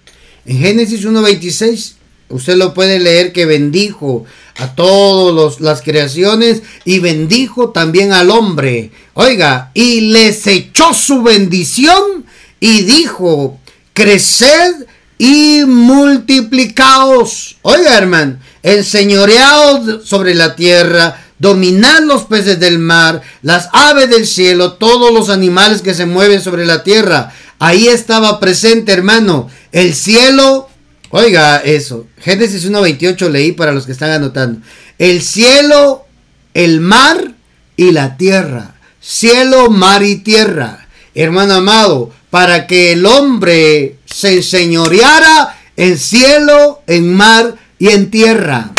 [0.48, 1.99] En Génesis 1.26
[2.30, 4.26] Usted lo puede leer que bendijo
[4.58, 8.92] a todas las creaciones y bendijo también al hombre.
[9.16, 12.26] Oiga, y les echó su bendición
[12.60, 13.58] y dijo,
[13.94, 14.86] creced
[15.18, 17.58] y multiplicaos.
[17.64, 24.74] Oiga, hermano, enseñoreaos sobre la tierra, dominad los peces del mar, las aves del cielo,
[24.74, 27.34] todos los animales que se mueven sobre la tierra.
[27.58, 30.70] Ahí estaba presente, hermano, el cielo
[31.12, 32.08] Oiga eso.
[32.20, 34.62] Génesis 1.28 leí para los que están anotando.
[34.98, 36.06] El cielo,
[36.54, 37.34] el mar
[37.76, 38.76] y la tierra.
[39.02, 40.88] Cielo, mar y tierra.
[41.16, 48.72] Hermano amado, para que el hombre se enseñoreara en cielo, en mar y en tierra.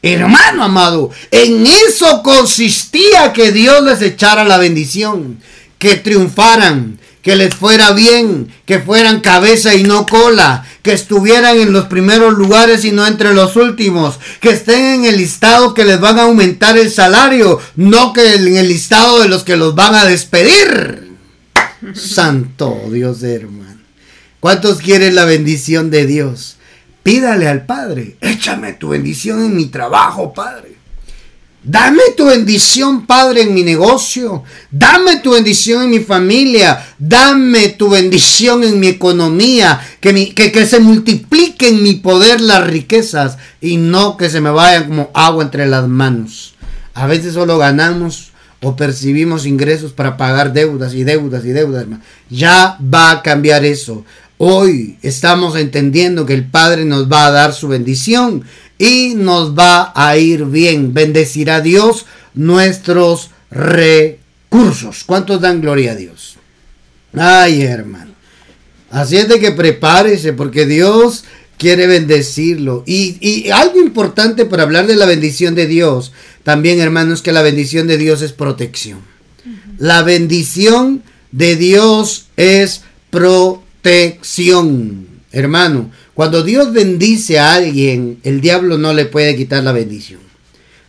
[0.00, 5.40] Hermano amado, en eso consistía que Dios les echara la bendición,
[5.78, 11.74] que triunfaran, que les fuera bien, que fueran cabeza y no cola, que estuvieran en
[11.74, 16.00] los primeros lugares y no entre los últimos, que estén en el listado que les
[16.00, 19.94] van a aumentar el salario, no que en el listado de los que los van
[19.94, 21.18] a despedir.
[21.92, 23.82] Santo Dios hermano.
[24.40, 26.56] ¿Cuántos quieren la bendición de Dios?
[27.02, 30.77] Pídale al Padre, échame tu bendición en mi trabajo, Padre.
[31.62, 34.44] Dame tu bendición, Padre, en mi negocio.
[34.70, 36.86] Dame tu bendición en mi familia.
[36.98, 39.80] Dame tu bendición en mi economía.
[40.00, 44.88] Que, que, se multipliquen en mi poder las riquezas y no que se me vayan
[44.88, 46.54] como agua entre las manos.
[46.94, 48.30] A veces solo ganamos
[48.62, 51.86] o percibimos ingresos para pagar deudas y deudas y deudas.
[52.30, 54.04] Ya va a cambiar eso.
[54.40, 58.44] Hoy estamos entendiendo que el Padre nos va a dar su bendición
[58.78, 60.94] y nos va a ir bien.
[60.94, 65.02] Bendecirá Dios nuestros recursos.
[65.04, 66.36] ¿Cuántos dan gloria a Dios?
[67.12, 68.12] Ay, hermano.
[68.90, 71.24] Así es de que prepárese porque Dios
[71.58, 72.84] quiere bendecirlo.
[72.86, 76.12] Y, algo importante para hablar de la bendición de Dios,
[76.44, 79.00] también hermano, es que la bendición de Dios es protección.
[79.76, 85.17] La bendición de Dios es protección.
[85.30, 90.20] Hermano, cuando Dios bendice a alguien, el diablo no le puede quitar la bendición.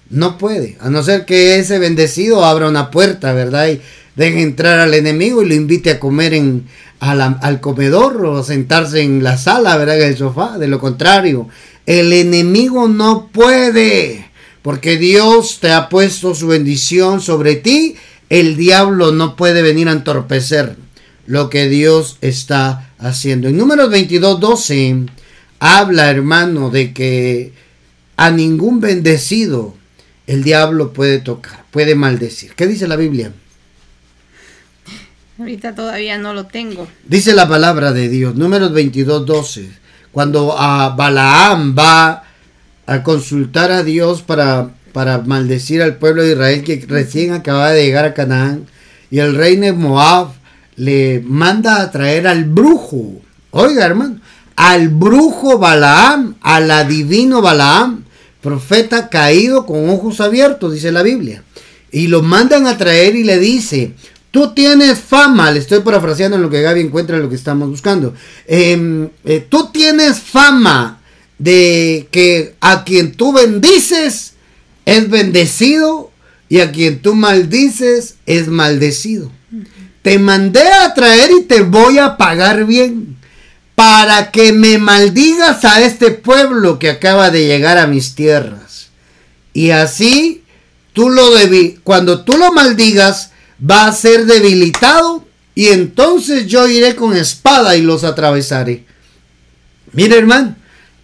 [0.10, 3.70] No puede, a no ser que ese bendecido abra una puerta, ¿verdad?
[3.70, 3.82] Y
[4.16, 6.66] deje entrar al enemigo y lo invite a comer en,
[7.00, 10.02] al comedor o a sentarse en la sala, ¿verdad?
[10.02, 10.58] En el sofá.
[10.58, 11.48] De lo contrario,
[11.86, 14.30] el enemigo no puede,
[14.62, 17.96] porque Dios te ha puesto su bendición sobre ti.
[18.30, 20.76] El diablo no puede venir a entorpecer
[21.26, 23.48] lo que Dios está haciendo.
[23.48, 25.06] En números 22, 12
[25.60, 27.54] habla, hermano, de que
[28.18, 29.76] a ningún bendecido
[30.28, 32.54] el diablo puede tocar, puede maldecir.
[32.54, 33.32] ¿Qué dice la Biblia?
[35.40, 36.88] Ahorita todavía no lo tengo.
[37.08, 39.70] Dice la palabra de Dios, números 22, 12.
[40.12, 42.24] Cuando a Balaam va
[42.86, 47.86] a consultar a Dios para, para maldecir al pueblo de Israel que recién acaba de
[47.86, 48.66] llegar a Canaán,
[49.12, 50.39] y el rey de Moab
[50.80, 53.22] le manda a traer al brujo.
[53.52, 54.20] Oiga, hermano,
[54.56, 58.06] al brujo Balaam, al adivino Balaam,
[58.42, 61.44] profeta caído con ojos abiertos, dice la Biblia.
[61.92, 63.94] Y lo mandan a traer y le dice,
[64.32, 67.68] tú tienes fama, le estoy parafraseando en lo que Gaby encuentra en lo que estamos
[67.70, 68.14] buscando,
[68.48, 71.02] em, eh, tú tienes fama
[71.40, 74.34] de que a quien tú bendices
[74.86, 76.12] es bendecido
[76.48, 79.39] y a quien tú maldices es maldecido.
[80.02, 83.18] Te mandé a traer y te voy a pagar bien
[83.76, 88.90] para que me maldigas a este pueblo que acaba de llegar a mis tierras.
[89.54, 90.44] Y así
[90.94, 95.26] tú lo debi cuando tú lo maldigas, va a ser debilitado
[95.56, 98.86] y entonces yo iré con espada y los atravesaré.
[99.94, 100.56] Mire, hermano,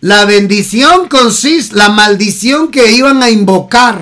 [0.02, 4.02] la bendición consiste, la maldición que iban a invocar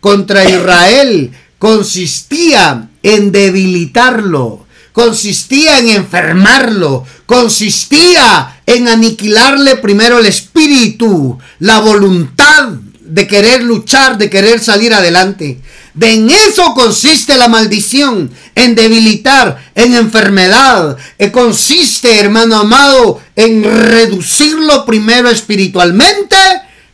[0.00, 11.78] contra Israel consistía en debilitarlo, consistía en enfermarlo, consistía en aniquilarle primero el espíritu, la
[11.78, 15.60] voluntad de querer luchar, de querer salir adelante.
[15.94, 20.96] De en eso consiste la maldición, en debilitar, en enfermedad.
[21.18, 26.36] Eh, consiste, hermano amado, en reducirlo primero espiritualmente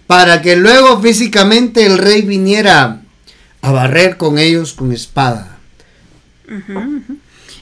[0.07, 3.01] para que luego físicamente el rey viniera
[3.63, 5.52] a barrer con ellos con espada.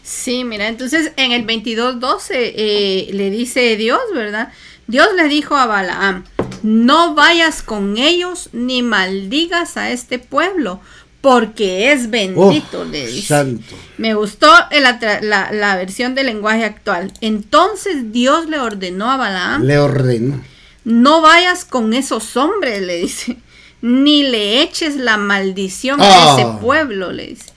[0.03, 4.53] Sí, mira, entonces en el 22.12 eh, le dice Dios, ¿verdad?
[4.87, 6.25] Dios le dijo a Balaam,
[6.63, 10.81] no vayas con ellos ni maldigas a este pueblo,
[11.21, 13.59] porque es bendito, le dice.
[13.99, 17.13] Me gustó la, la, versión del lenguaje actual.
[17.21, 19.63] Entonces Dios le ordenó a Balaam.
[19.63, 20.43] Le ordenó.
[20.85, 23.37] No vayas con esos hombres, le dice.
[23.83, 26.59] Ni le eches la maldición a ese ah.
[26.61, 27.50] pueblo, le dice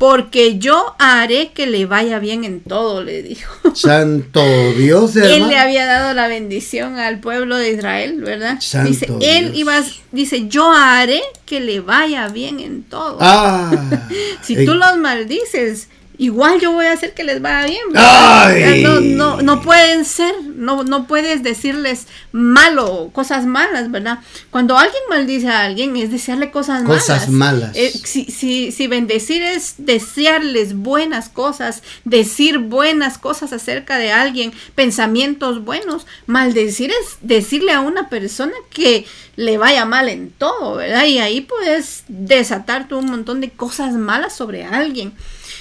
[0.00, 3.52] porque yo haré que le vaya bien en todo, le dijo.
[3.74, 4.40] Santo
[4.72, 5.34] Dios, hermano.
[5.34, 8.58] Él le había dado la bendición al pueblo de Israel, ¿verdad?
[8.62, 9.78] Santo dice, él iba,
[10.10, 13.18] dice, yo haré que le vaya bien en todo.
[13.20, 13.70] Ah,
[14.42, 15.88] si tú los maldices,
[16.20, 18.82] igual yo voy a hacer que les vaya bien.
[18.82, 24.18] No, no, no pueden ser, no, no puedes decirles malo, cosas malas, ¿verdad?
[24.50, 27.04] Cuando alguien maldice a alguien es desearle cosas, malas.
[27.04, 27.74] Cosas malas.
[27.74, 34.52] Eh, si, si, si bendecir es desearles buenas cosas, decir buenas cosas acerca de alguien,
[34.74, 39.06] pensamientos buenos, maldecir es decirle a una persona que
[39.36, 41.06] le vaya mal en todo, ¿verdad?
[41.06, 45.14] Y ahí puedes desatar un montón de cosas malas sobre alguien.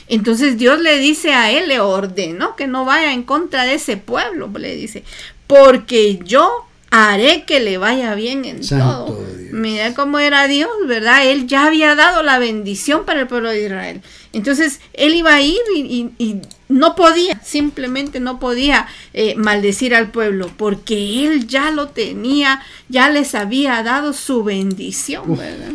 [0.10, 3.96] Entonces Dios le dice a él, le ordenó que no vaya en contra de ese
[3.96, 5.04] pueblo, le dice,
[5.46, 9.24] porque yo haré que le vaya bien en todo.
[9.52, 11.28] Mira cómo era Dios, ¿verdad?
[11.28, 14.02] Él ya había dado la bendición para el pueblo de Israel.
[14.34, 20.52] Entonces él iba a ir y, no podía, simplemente no podía eh, maldecir al pueblo,
[20.56, 25.74] porque él ya lo tenía, ya les había dado su bendición, ¿verdad?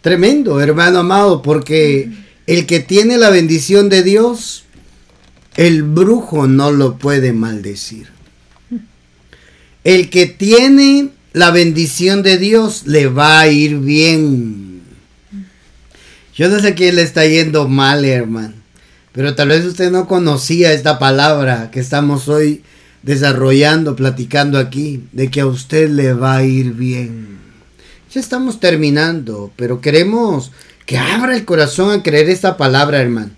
[0.00, 2.08] Tremendo, hermano amado, porque
[2.52, 4.64] el que tiene la bendición de Dios,
[5.56, 8.08] el brujo no lo puede maldecir.
[9.84, 14.82] El que tiene la bendición de Dios le va a ir bien.
[16.34, 18.52] Yo no sé quién le está yendo mal, hermano.
[19.12, 22.62] Pero tal vez usted no conocía esta palabra que estamos hoy
[23.02, 27.38] desarrollando, platicando aquí, de que a usted le va a ir bien.
[28.12, 30.52] Ya estamos terminando, pero queremos
[30.86, 33.30] que abra el corazón a creer esta palabra, hermano.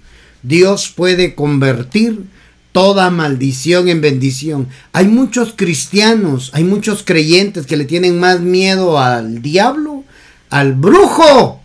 [0.42, 2.24] Dios puede convertir
[2.72, 4.68] toda maldición en bendición.
[4.92, 10.04] Hay muchos cristianos, hay muchos creyentes que le tienen más miedo al diablo,
[10.50, 11.62] al brujo,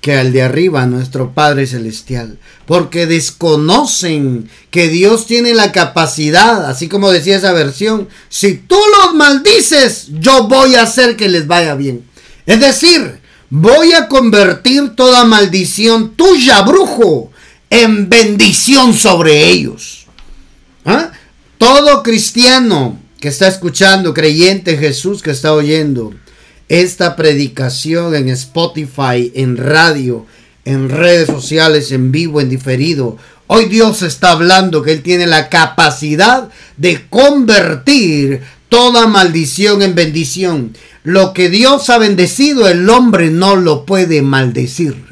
[0.00, 2.38] que al de arriba, nuestro Padre Celestial.
[2.66, 9.14] Porque desconocen que Dios tiene la capacidad, así como decía esa versión, si tú los
[9.14, 12.04] maldices, yo voy a hacer que les vaya bien.
[12.46, 13.20] Es decir,
[13.50, 17.30] voy a convertir toda maldición tuya, brujo,
[17.70, 20.06] en bendición sobre ellos.
[20.84, 21.10] ¿Ah?
[21.58, 26.14] Todo cristiano que está escuchando, creyente en Jesús que está oyendo
[26.68, 30.26] esta predicación en Spotify, en radio,
[30.64, 33.16] en redes sociales, en vivo, en diferido.
[33.46, 40.76] Hoy Dios está hablando que Él tiene la capacidad de convertir toda maldición en bendición.
[41.04, 45.04] Lo que Dios ha bendecido, el hombre no lo puede maldecir.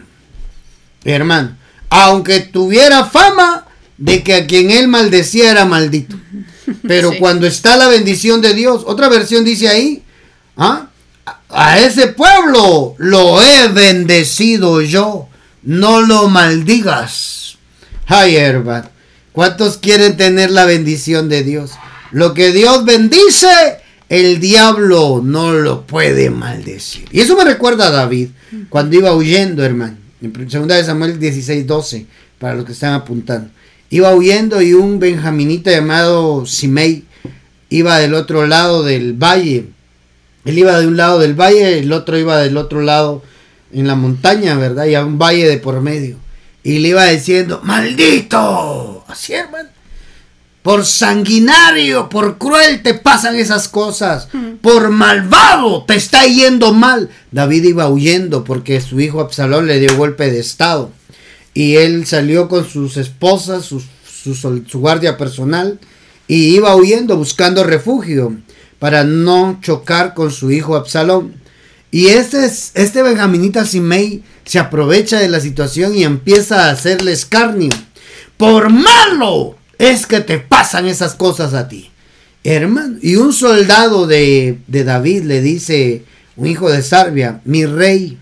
[1.04, 1.56] Hermano,
[1.88, 6.16] aunque tuviera fama de que a quien él maldecía era maldito.
[6.86, 10.02] Pero cuando está la bendición de Dios, otra versión dice ahí,
[10.56, 10.88] ¿ah?
[11.48, 15.28] a ese pueblo lo he bendecido yo,
[15.62, 17.56] no lo maldigas.
[18.06, 18.88] Ay, hermano,
[19.32, 21.72] ¿cuántos quieren tener la bendición de Dios?
[22.16, 23.46] Lo que Dios bendice,
[24.08, 27.04] el diablo no lo puede maldecir.
[27.12, 28.30] Y eso me recuerda a David
[28.70, 29.98] cuando iba huyendo, hermano.
[30.22, 32.06] En segunda de Samuel 16, 12,
[32.38, 33.50] para los que están apuntando.
[33.90, 37.04] Iba huyendo y un benjaminita llamado Simei
[37.68, 39.66] iba del otro lado del valle.
[40.46, 43.22] Él iba de un lado del valle, el otro iba del otro lado
[43.74, 44.86] en la montaña, ¿verdad?
[44.86, 46.16] Y a un valle de por medio.
[46.62, 49.04] Y le iba diciendo, maldito.
[49.06, 49.75] Así, hermano
[50.66, 54.26] por sanguinario, por cruel te pasan esas cosas,
[54.60, 57.08] por malvado te está yendo mal.
[57.30, 60.90] David iba huyendo porque su hijo Absalón le dio golpe de estado
[61.54, 63.80] y él salió con sus esposas, su,
[64.34, 65.78] su guardia personal
[66.26, 68.36] y iba huyendo buscando refugio
[68.80, 71.34] para no chocar con su hijo Absalón.
[71.92, 77.70] Y este, este Benjaminita Simei se aprovecha de la situación y empieza a hacerle escarnio.
[78.36, 81.90] Por malo es que te pasan esas cosas a ti.
[82.44, 86.04] Hermano, y un soldado de, de David le dice,
[86.36, 88.18] un hijo de Sarbia, mi rey,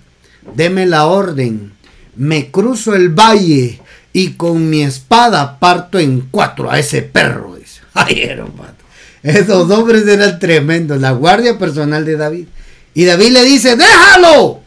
[0.54, 1.72] deme la orden,
[2.16, 3.80] me cruzo el valle
[4.12, 7.56] y con mi espada parto en cuatro a ese perro.
[7.56, 7.80] Dice.
[7.94, 8.74] Ay, hermano.
[9.22, 12.46] Esos hombres eran tremendos, la guardia personal de David.
[12.94, 14.60] Y David le dice, déjalo.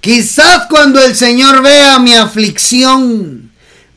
[0.00, 3.47] Quizás cuando el Señor vea mi aflicción,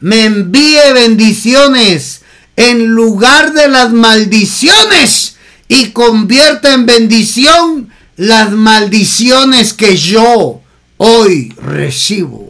[0.02, 2.22] me envíe bendiciones
[2.56, 5.36] en lugar de las maldiciones
[5.68, 10.62] y convierta en bendición las maldiciones que yo
[10.97, 12.49] hoy recibo.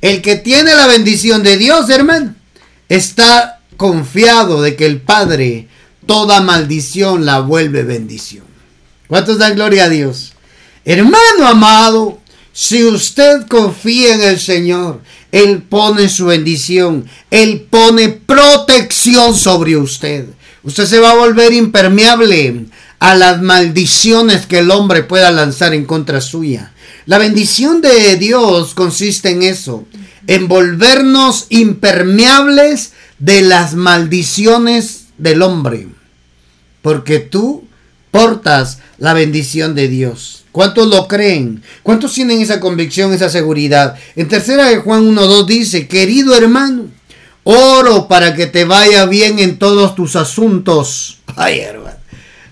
[0.00, 2.34] El que tiene la bendición de Dios, hermano,
[2.88, 5.68] está confiado de que el Padre
[6.06, 8.44] toda maldición la vuelve bendición.
[9.08, 10.34] ¿Cuántos dan gloria a Dios?
[10.84, 12.17] Hermano amado,
[12.60, 15.00] si usted confía en el Señor,
[15.30, 20.26] Él pone su bendición, Él pone protección sobre usted.
[20.64, 22.66] Usted se va a volver impermeable
[22.98, 26.72] a las maldiciones que el hombre pueda lanzar en contra suya.
[27.06, 29.86] La bendición de Dios consiste en eso,
[30.26, 32.90] en volvernos impermeables
[33.20, 35.86] de las maldiciones del hombre.
[36.82, 37.68] Porque tú
[38.10, 40.44] portas la bendición de Dios.
[40.58, 41.62] ¿Cuántos lo creen?
[41.84, 43.94] ¿Cuántos tienen esa convicción, esa seguridad?
[44.16, 46.86] En tercera de Juan 1.2 dice, querido hermano,
[47.44, 51.20] oro para que te vaya bien en todos tus asuntos.
[51.36, 51.98] Ay, hermano.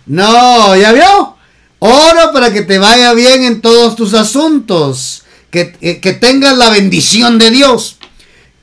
[0.06, 1.36] No, ¿ya vio?
[1.80, 5.24] Oro para que te vaya bien en todos tus asuntos.
[5.50, 7.96] Que, que, que tengas la bendición de Dios.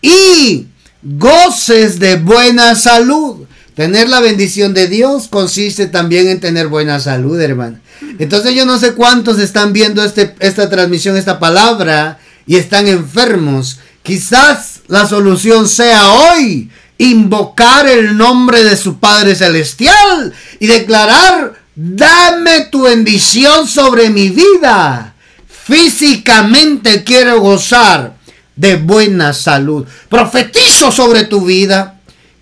[0.02, 0.68] Y
[1.02, 3.46] goces de buena salud.
[3.76, 7.80] Tener la bendición de Dios consiste también en tener buena salud, hermano.
[8.20, 13.80] Entonces yo no sé cuántos están viendo este, esta transmisión, esta palabra, y están enfermos.
[14.04, 16.70] Quizás la solución sea hoy
[17.00, 25.16] invocar el nombre de su Padre Celestial y declarar, dame tu bendición sobre mi vida.
[25.48, 28.18] Físicamente quiero gozar
[28.56, 29.88] de buena salud.
[30.10, 31.93] Profetizo sobre tu vida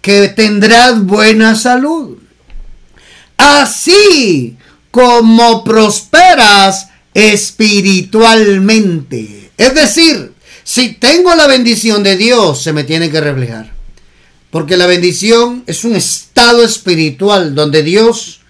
[0.02, 2.18] que tendrás buena salud.
[3.38, 4.58] Así
[4.92, 9.52] como prosperas espiritualmente.
[9.58, 10.34] Es decir,
[10.64, 13.72] si tengo la bendición de Dios, se me tiene que reflejar.
[14.50, 18.42] Porque la bendición es un estado espiritual donde Dios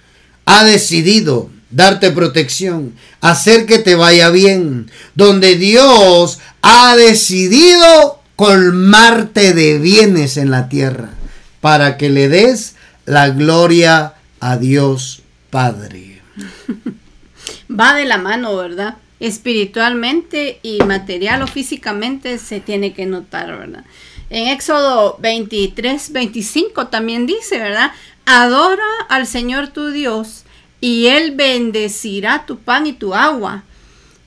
[0.46, 9.80] ha decidido darte protección, hacer que te vaya bien, donde Dios ha decidido colmarte de
[9.80, 11.10] bienes en la tierra,
[11.62, 16.22] para que le des la gloria a Dios Padre.
[17.80, 18.98] Va de la mano, ¿verdad?
[19.20, 23.86] Espiritualmente y material o físicamente se tiene que notar, ¿verdad?
[24.30, 27.92] En Éxodo 23, 25 también dice, ¿verdad?
[28.26, 30.44] Adora al Señor tu Dios
[30.80, 33.64] y Él bendecirá tu pan y tu agua.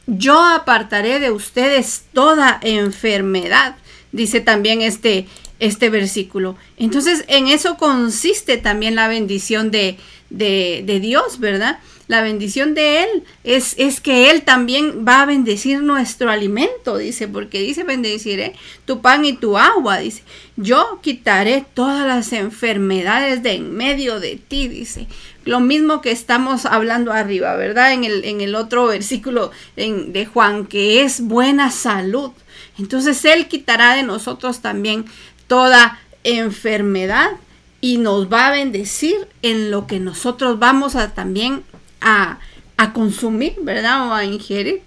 [0.07, 3.77] Yo apartaré de ustedes toda enfermedad,
[4.13, 5.27] dice también este,
[5.65, 6.57] este versículo.
[6.77, 9.97] Entonces, en eso consiste también la bendición de,
[10.31, 11.79] de, Dios, ¿verdad?
[12.07, 13.09] la bendición de Él
[13.45, 18.53] es, es, que Él también va a bendecir nuestro alimento, dice, porque dice, bendeciré
[18.85, 20.23] tu pan y tu agua, dice,
[20.57, 25.07] yo quitaré todas las enfermedades de en medio de ti, dice.
[25.45, 27.93] Lo mismo que estamos hablando arriba, ¿verdad?
[27.93, 32.33] En el, en el otro versículo de Juan, que es buena salud.
[32.79, 35.05] Entonces Él quitará de nosotros también
[35.47, 37.31] toda enfermedad
[37.81, 41.63] y nos va a bendecir en lo que nosotros vamos a también
[42.01, 42.39] a,
[42.95, 44.09] consumir, ¿verdad?
[44.09, 44.83] O a ingerir.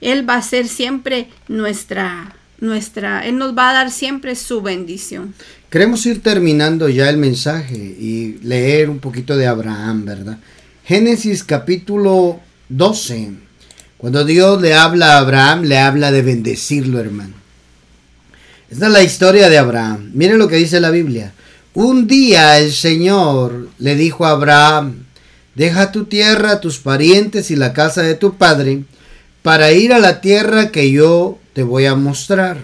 [0.00, 5.34] Él va a ser siempre nuestra, nuestra, Él nos va a dar siempre su bendición.
[5.68, 10.38] Queremos ir terminando ya el mensaje y leer un poquito de Abraham, ¿verdad?
[10.84, 13.30] Génesis capítulo 12.
[13.96, 17.39] Cuando Dios le habla a Abraham, le habla de bendecirlo, hermano.
[18.70, 20.12] Esta es la historia de Abraham.
[20.14, 21.32] Miren lo que dice la Biblia.
[21.74, 25.06] Un día el Señor le dijo a Abraham,
[25.56, 28.84] Deja tu tierra, tus parientes y la casa de tu padre,
[29.42, 32.58] para ir a la tierra que yo te voy a mostrar.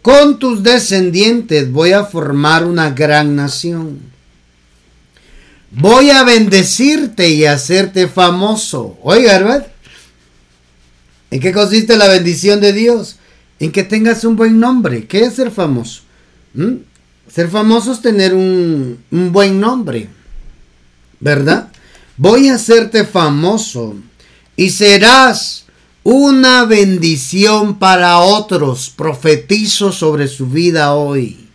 [0.00, 4.00] con tus descendientes voy a formar una gran nación.
[5.70, 8.98] Voy a bendecirte y hacerte famoso.
[9.02, 9.66] Oiga, ¿verdad?
[11.30, 13.16] ¿En qué consiste la bendición de Dios?
[13.62, 15.06] En que tengas un buen nombre.
[15.06, 16.02] ¿Qué es ser famoso?
[16.52, 16.78] ¿Mm?
[17.32, 20.08] Ser famoso es tener un, un buen nombre.
[21.20, 21.68] ¿Verdad?
[22.16, 23.94] Voy a hacerte famoso
[24.56, 25.66] y serás
[26.02, 28.90] una bendición para otros.
[28.90, 31.48] Profetizo sobre su vida hoy.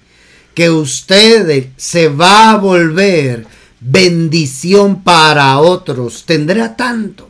[0.54, 3.46] Que usted se va a volver
[3.82, 6.24] bendición para otros.
[6.26, 7.30] Tendrá tanto.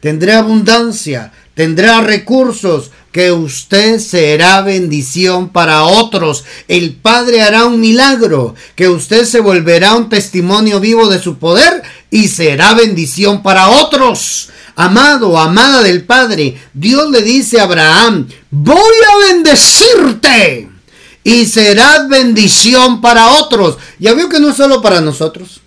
[0.00, 1.32] Tendrá abundancia.
[1.54, 6.44] Tendrá recursos que usted será bendición para otros.
[6.68, 11.82] El Padre hará un milagro, que usted se volverá un testimonio vivo de su poder
[12.10, 14.50] y será bendición para otros.
[14.74, 20.68] Amado, amada del Padre, Dios le dice a Abraham, voy a bendecirte
[21.24, 23.78] y serás bendición para otros.
[23.98, 25.62] Ya veo que no es solo para nosotros,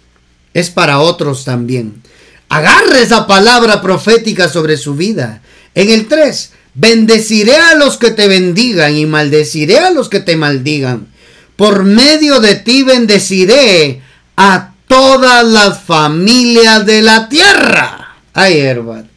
[0.54, 2.04] es para otros también.
[2.48, 5.42] Agarre esa palabra profética sobre su vida.
[5.74, 10.36] En el 3, bendeciré a los que te bendigan y maldeciré a los que te
[10.36, 11.08] maldigan.
[11.56, 14.02] Por medio de ti bendeciré
[14.38, 18.16] a todas las familias de la tierra.
[18.34, 19.08] Ay, Herbert.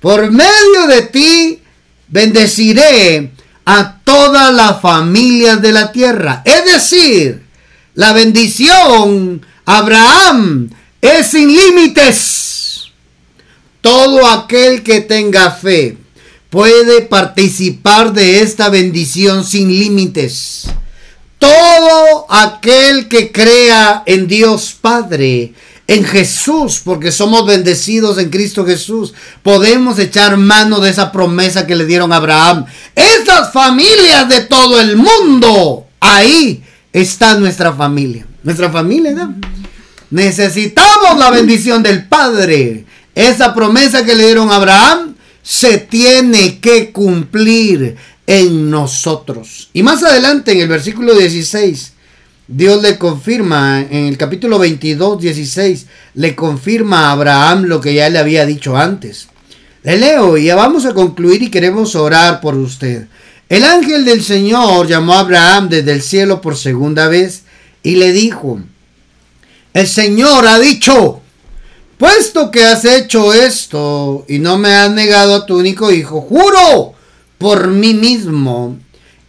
[0.00, 1.60] Por medio de ti
[2.08, 3.30] bendeciré
[3.64, 6.42] a todas las familias de la tierra.
[6.44, 7.42] Es decir,
[7.94, 12.90] la bendición Abraham es sin límites.
[13.80, 15.98] Todo aquel que tenga fe
[16.52, 20.64] puede participar de esta bendición sin límites.
[21.38, 25.54] Todo aquel que crea en Dios Padre
[25.86, 31.74] en Jesús, porque somos bendecidos en Cristo Jesús, podemos echar mano de esa promesa que
[31.74, 32.66] le dieron a Abraham.
[32.94, 38.26] Esas familias de todo el mundo, ahí está nuestra familia.
[38.42, 39.36] Nuestra familia, ¿no?
[40.10, 42.84] Necesitamos la bendición del Padre.
[43.14, 45.11] Esa promesa que le dieron a Abraham
[45.42, 49.68] se tiene que cumplir en nosotros.
[49.72, 51.92] Y más adelante en el versículo 16
[52.48, 58.10] Dios le confirma en el capítulo 22, 16, le confirma a Abraham lo que ya
[58.10, 59.28] le había dicho antes.
[59.84, 63.06] Le leo y ya vamos a concluir y queremos orar por usted.
[63.48, 67.44] El ángel del Señor llamó a Abraham desde el cielo por segunda vez
[67.82, 68.60] y le dijo,
[69.72, 71.21] el Señor ha dicho,
[72.02, 76.94] puesto que has hecho esto y no me has negado a tu único hijo, juro
[77.38, 78.76] por mí mismo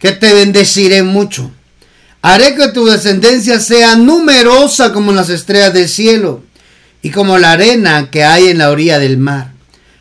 [0.00, 1.52] que te bendeciré mucho
[2.20, 6.42] Haré que tu descendencia sea numerosa como las estrellas del cielo
[7.00, 9.52] y como la arena que hay en la orilla del mar.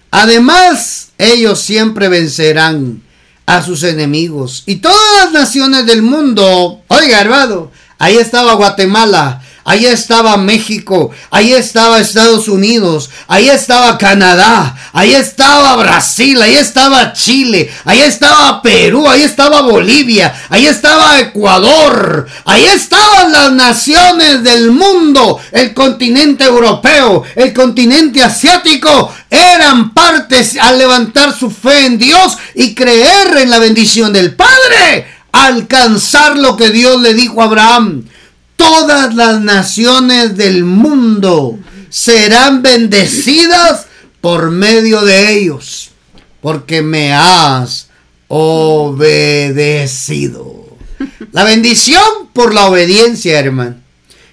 [0.09, 3.03] Además, ellos siempre vencerán
[3.45, 4.63] a sus enemigos.
[4.65, 11.53] Y todas las naciones del mundo, oiga, hermano, ahí estaba Guatemala, Ahí estaba México, ahí
[11.53, 19.07] estaba Estados Unidos, ahí estaba Canadá, ahí estaba Brasil, ahí estaba Chile, ahí estaba Perú,
[19.07, 27.24] ahí estaba Bolivia, ahí estaba Ecuador, ahí estaban las naciones del mundo, el continente europeo,
[27.34, 33.59] el continente asiático, eran partes al levantar su fe en Dios y creer en la
[33.59, 38.03] bendición del Padre, alcanzar lo que Dios le dijo a Abraham
[38.56, 43.88] todas las naciones del mundo serán bendecidas
[44.22, 45.91] por medio de ellos,
[46.41, 47.88] porque me has
[48.28, 49.84] obedecido.
[51.32, 53.76] La bendición por la obediencia, hermano.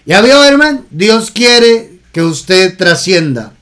[0.07, 3.53] Ya vio, hermano, Dios quiere que usted trascienda.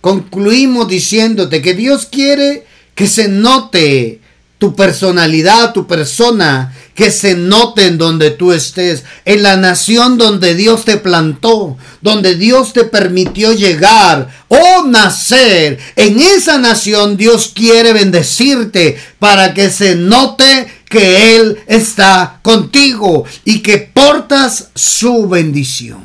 [0.00, 2.64] Concluimos diciéndote que Dios quiere
[2.94, 4.20] que se note
[4.58, 10.56] tu personalidad, tu persona, que se note en donde tú estés, en la nación donde
[10.56, 15.78] Dios te plantó, donde Dios te permitió llegar o nacer.
[15.94, 23.60] En esa nación Dios quiere bendecirte para que se note que Él está contigo y
[23.60, 26.02] que portas su bendición.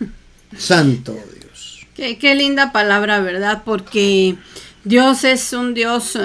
[0.56, 1.80] Santo Dios.
[1.94, 3.60] Qué, qué linda palabra, ¿verdad?
[3.62, 4.36] Porque
[4.84, 6.18] Dios es un Dios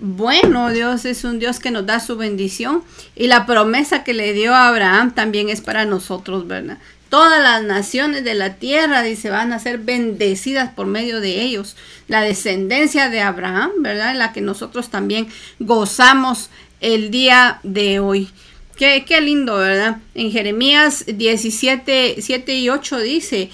[0.00, 2.84] bueno, Dios es un Dios que nos da su bendición
[3.16, 6.78] y la promesa que le dio a Abraham también es para nosotros, ¿verdad?
[7.08, 11.74] Todas las naciones de la tierra, dice, van a ser bendecidas por medio de ellos.
[12.06, 14.14] La descendencia de Abraham, ¿verdad?
[14.14, 15.26] La que nosotros también
[15.58, 18.28] gozamos el día de hoy.
[18.76, 19.96] Qué, qué lindo, ¿verdad?
[20.14, 23.50] En Jeremías 17, 7 y 8 dice,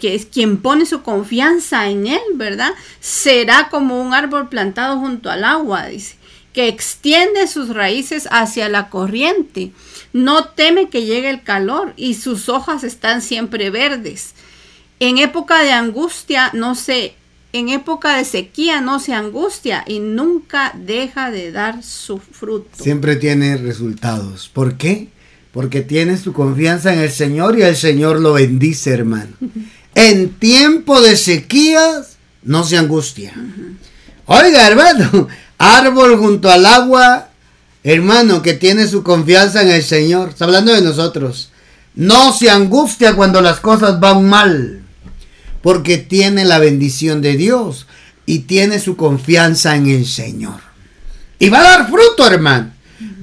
[0.00, 2.72] que, es quien pone su confianza en Él, ¿verdad?
[3.00, 6.16] Será como un árbol plantado junto al agua, dice,
[6.52, 9.72] que extiende sus raíces hacia la corriente.
[10.12, 14.34] No teme que llegue el calor y sus hojas están siempre verdes.
[15.00, 17.14] En época de angustia no se
[17.54, 22.82] en época de sequía no se angustia y nunca deja de dar su fruto.
[22.82, 24.48] Siempre tiene resultados.
[24.48, 25.08] ¿Por qué?
[25.52, 29.32] Porque tiene su confianza en el Señor y el Señor lo bendice, hermano.
[29.94, 33.34] En tiempo de sequías no se angustia.
[34.26, 35.28] Oiga, hermano,
[35.58, 37.28] árbol junto al agua,
[37.84, 40.30] hermano, que tiene su confianza en el Señor.
[40.30, 41.50] Está hablando de nosotros.
[41.94, 44.82] No se angustia cuando las cosas van mal
[45.62, 47.86] porque tiene la bendición de Dios
[48.26, 50.60] y tiene su confianza en el Señor.
[51.38, 52.71] Y va a dar fruto, hermano.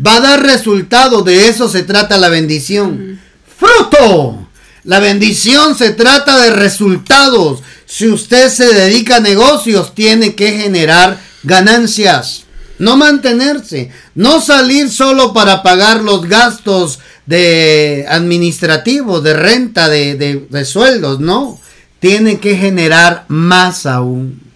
[0.05, 1.21] Va a dar resultado.
[1.21, 3.19] De eso se trata la bendición.
[3.57, 4.47] Fruto.
[4.83, 7.61] La bendición se trata de resultados.
[7.85, 12.45] Si usted se dedica a negocios, tiene que generar ganancias.
[12.77, 13.91] No mantenerse.
[14.15, 20.15] No salir solo para pagar los gastos de administrativos, de renta, de,
[20.49, 21.19] de sueldos.
[21.19, 21.59] No
[21.99, 24.48] tiene que generar más aún.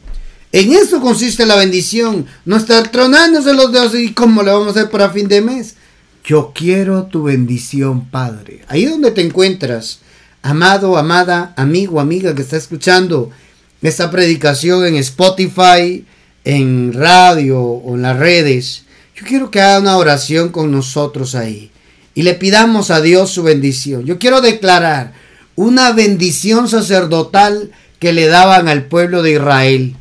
[0.54, 4.70] En eso consiste la bendición, no estar tronándose los dedos y cómo le vamos a
[4.70, 5.74] hacer para fin de mes.
[6.24, 8.64] Yo quiero tu bendición, Padre.
[8.68, 10.02] Ahí donde te encuentras,
[10.44, 13.32] amado, amada, amigo, amiga que está escuchando
[13.82, 16.06] esta predicación en Spotify,
[16.46, 18.84] en radio o en las redes,
[19.16, 21.72] yo quiero que haga una oración con nosotros ahí
[22.14, 24.06] y le pidamos a Dios su bendición.
[24.06, 25.14] Yo quiero declarar,
[25.56, 29.96] una bendición sacerdotal que le daban al pueblo de Israel.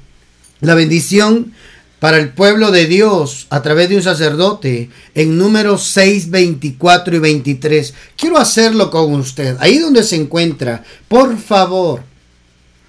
[0.62, 1.52] La bendición
[1.98, 7.18] para el pueblo de Dios a través de un sacerdote en números 6, 24 y
[7.18, 7.94] 23.
[8.16, 9.56] Quiero hacerlo con usted.
[9.58, 12.04] Ahí donde se encuentra, por favor,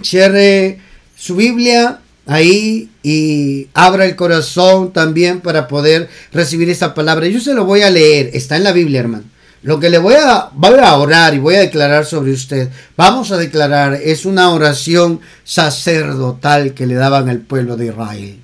[0.04, 0.82] cierre
[1.18, 7.28] su Biblia ahí y abra el corazón también para poder recibir esa palabra.
[7.28, 8.30] Yo se lo voy a leer.
[8.34, 9.33] Está en la Biblia, hermano.
[9.64, 13.32] Lo que le voy a, voy a orar y voy a declarar sobre usted, vamos
[13.32, 18.39] a declarar, es una oración sacerdotal que le daban al pueblo de Israel.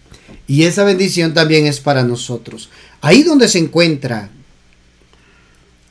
[0.47, 2.69] Y esa bendición también es para nosotros.
[3.01, 4.29] Ahí donde se encuentra,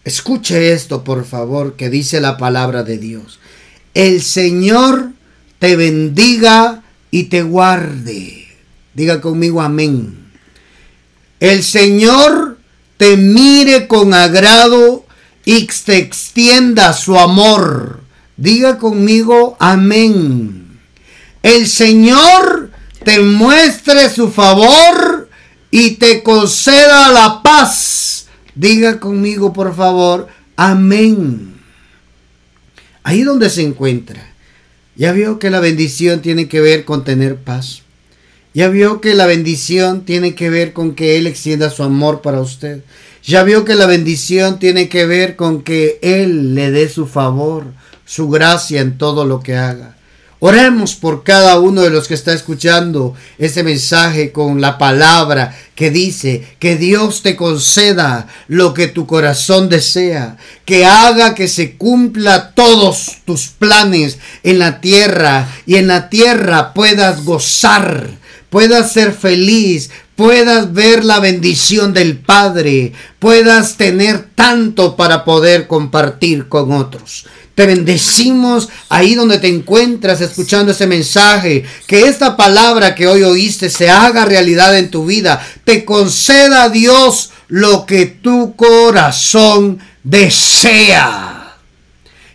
[0.02, 3.38] escuche esto por favor, que dice la palabra de Dios.
[3.92, 5.12] El Señor
[5.58, 8.48] te bendiga y te guarde.
[8.94, 10.26] Diga conmigo amén.
[11.38, 12.58] El Señor
[12.96, 15.04] te mire con agrado
[15.48, 18.02] y te extienda su amor.
[18.36, 20.78] Diga conmigo amén.
[21.42, 22.70] El Señor
[23.02, 25.30] te muestre su favor
[25.70, 28.26] y te conceda la paz.
[28.54, 31.54] Diga conmigo por favor amén.
[33.02, 34.30] Ahí donde se encuentra.
[34.96, 37.84] Ya vio que la bendición tiene que ver con tener paz.
[38.52, 42.42] Ya vio que la bendición tiene que ver con que Él extienda su amor para
[42.42, 42.82] usted.
[43.28, 47.66] Ya vio que la bendición tiene que ver con que Él le dé su favor,
[48.06, 49.98] su gracia en todo lo que haga.
[50.38, 55.90] Oremos por cada uno de los que está escuchando ese mensaje con la palabra que
[55.90, 62.54] dice que Dios te conceda lo que tu corazón desea, que haga que se cumpla
[62.54, 68.08] todos tus planes en la tierra y en la tierra puedas gozar,
[68.50, 76.48] puedas ser feliz, puedas ver la bendición del Padre, puedas tener tanto para poder compartir
[76.48, 77.26] con otros.
[77.58, 81.64] Te bendecimos ahí donde te encuentras escuchando ese mensaje.
[81.88, 85.44] Que esta palabra que hoy oíste se haga realidad en tu vida.
[85.64, 91.56] Te conceda Dios lo que tu corazón desea.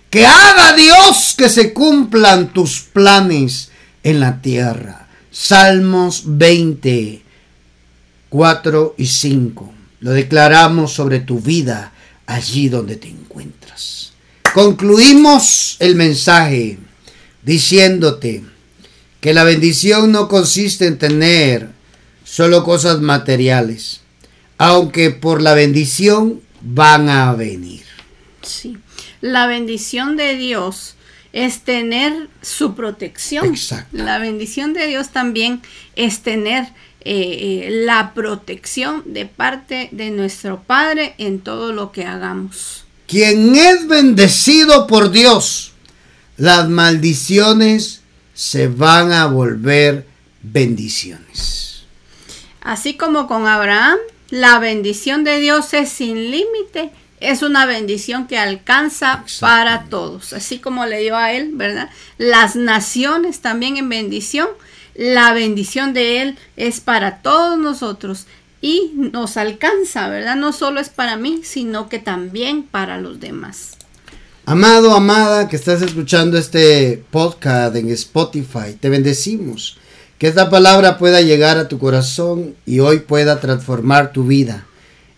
[0.09, 3.70] Que haga Dios que se cumplan tus planes
[4.03, 5.03] en la tierra.
[5.34, 7.23] Salmos 20
[8.34, 9.73] 4 y 5.
[9.99, 11.93] Lo declaramos sobre tu vida
[12.25, 14.13] allí donde te encuentras.
[14.55, 16.79] Concluimos el mensaje
[17.43, 18.43] diciéndote
[19.21, 21.69] que la bendición no consiste en tener
[22.23, 24.01] solo cosas materiales,
[24.57, 27.84] aunque por la bendición van a venir.
[28.41, 28.79] Sí,
[29.21, 30.95] la bendición de Dios
[31.34, 33.47] es tener su protección.
[33.47, 33.97] Exacto.
[33.97, 35.61] La bendición de Dios también
[35.95, 36.67] es tener eh,
[37.05, 42.86] eh, la protección de parte de nuestro Padre en todo lo que hagamos.
[43.07, 45.73] Quien es bendecido por Dios,
[46.38, 48.01] las maldiciones
[48.34, 50.07] se van a volver
[50.41, 51.84] bendiciones.
[52.61, 53.97] Así como con Abraham,
[54.29, 56.91] la bendición de Dios es sin límite,
[57.24, 61.89] es una bendición que alcanza para todos, así como le dio a él, ¿verdad?
[62.17, 64.47] Las naciones también en bendición
[64.95, 68.26] la bendición de Él es para todos nosotros.
[68.65, 70.38] y nos alcanza, ¿verdad?
[70.38, 73.71] No solo es para mí, sino que también para los demás.
[74.45, 79.78] Amado, amada, que estás escuchando este podcast en Spotify, te bendecimos.
[80.17, 84.65] Que esta palabra pueda llegar a tu corazón y hoy pueda transformar tu vida.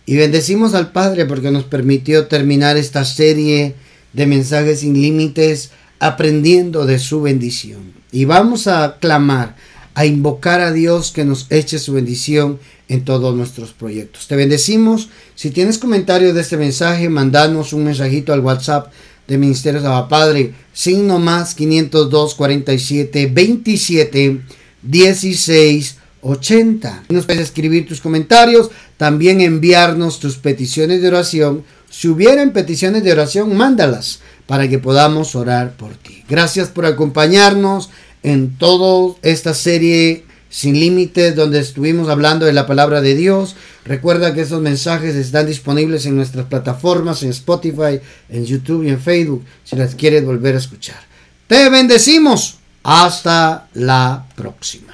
[0.06, 3.76] Y bendecimos al Padre porque nos permitió terminar esta serie
[4.14, 7.94] de mensajes sin límites aprendiendo de su bendición.
[8.12, 9.56] Y vamos a clamar,
[9.96, 14.28] a invocar a Dios que nos eche su bendición en todos nuestros proyectos.
[14.28, 15.10] Te bendecimos.
[15.34, 18.92] Si tienes comentarios de este mensaje, mandanos un mensajito al WhatsApp
[19.28, 24.42] de Ministerio Saba Padre, signo más 502 47 27
[24.84, 27.04] 16 80.
[27.10, 31.64] Nos puedes escribir tus comentarios, también enviarnos tus peticiones de oración.
[31.90, 36.24] Si hubieran peticiones de oración, mándalas para que podamos orar por ti.
[36.28, 37.90] Gracias por acompañarnos
[38.24, 43.56] en toda esta serie sin límites donde estuvimos hablando de la palabra de Dios.
[43.84, 48.00] Recuerda que esos mensajes están disponibles en nuestras plataformas, en Spotify,
[48.30, 51.00] en YouTube y en Facebook, si las quieres volver a escuchar.
[51.48, 52.60] Te bendecimos.
[52.88, 54.85] Hasta la próxima.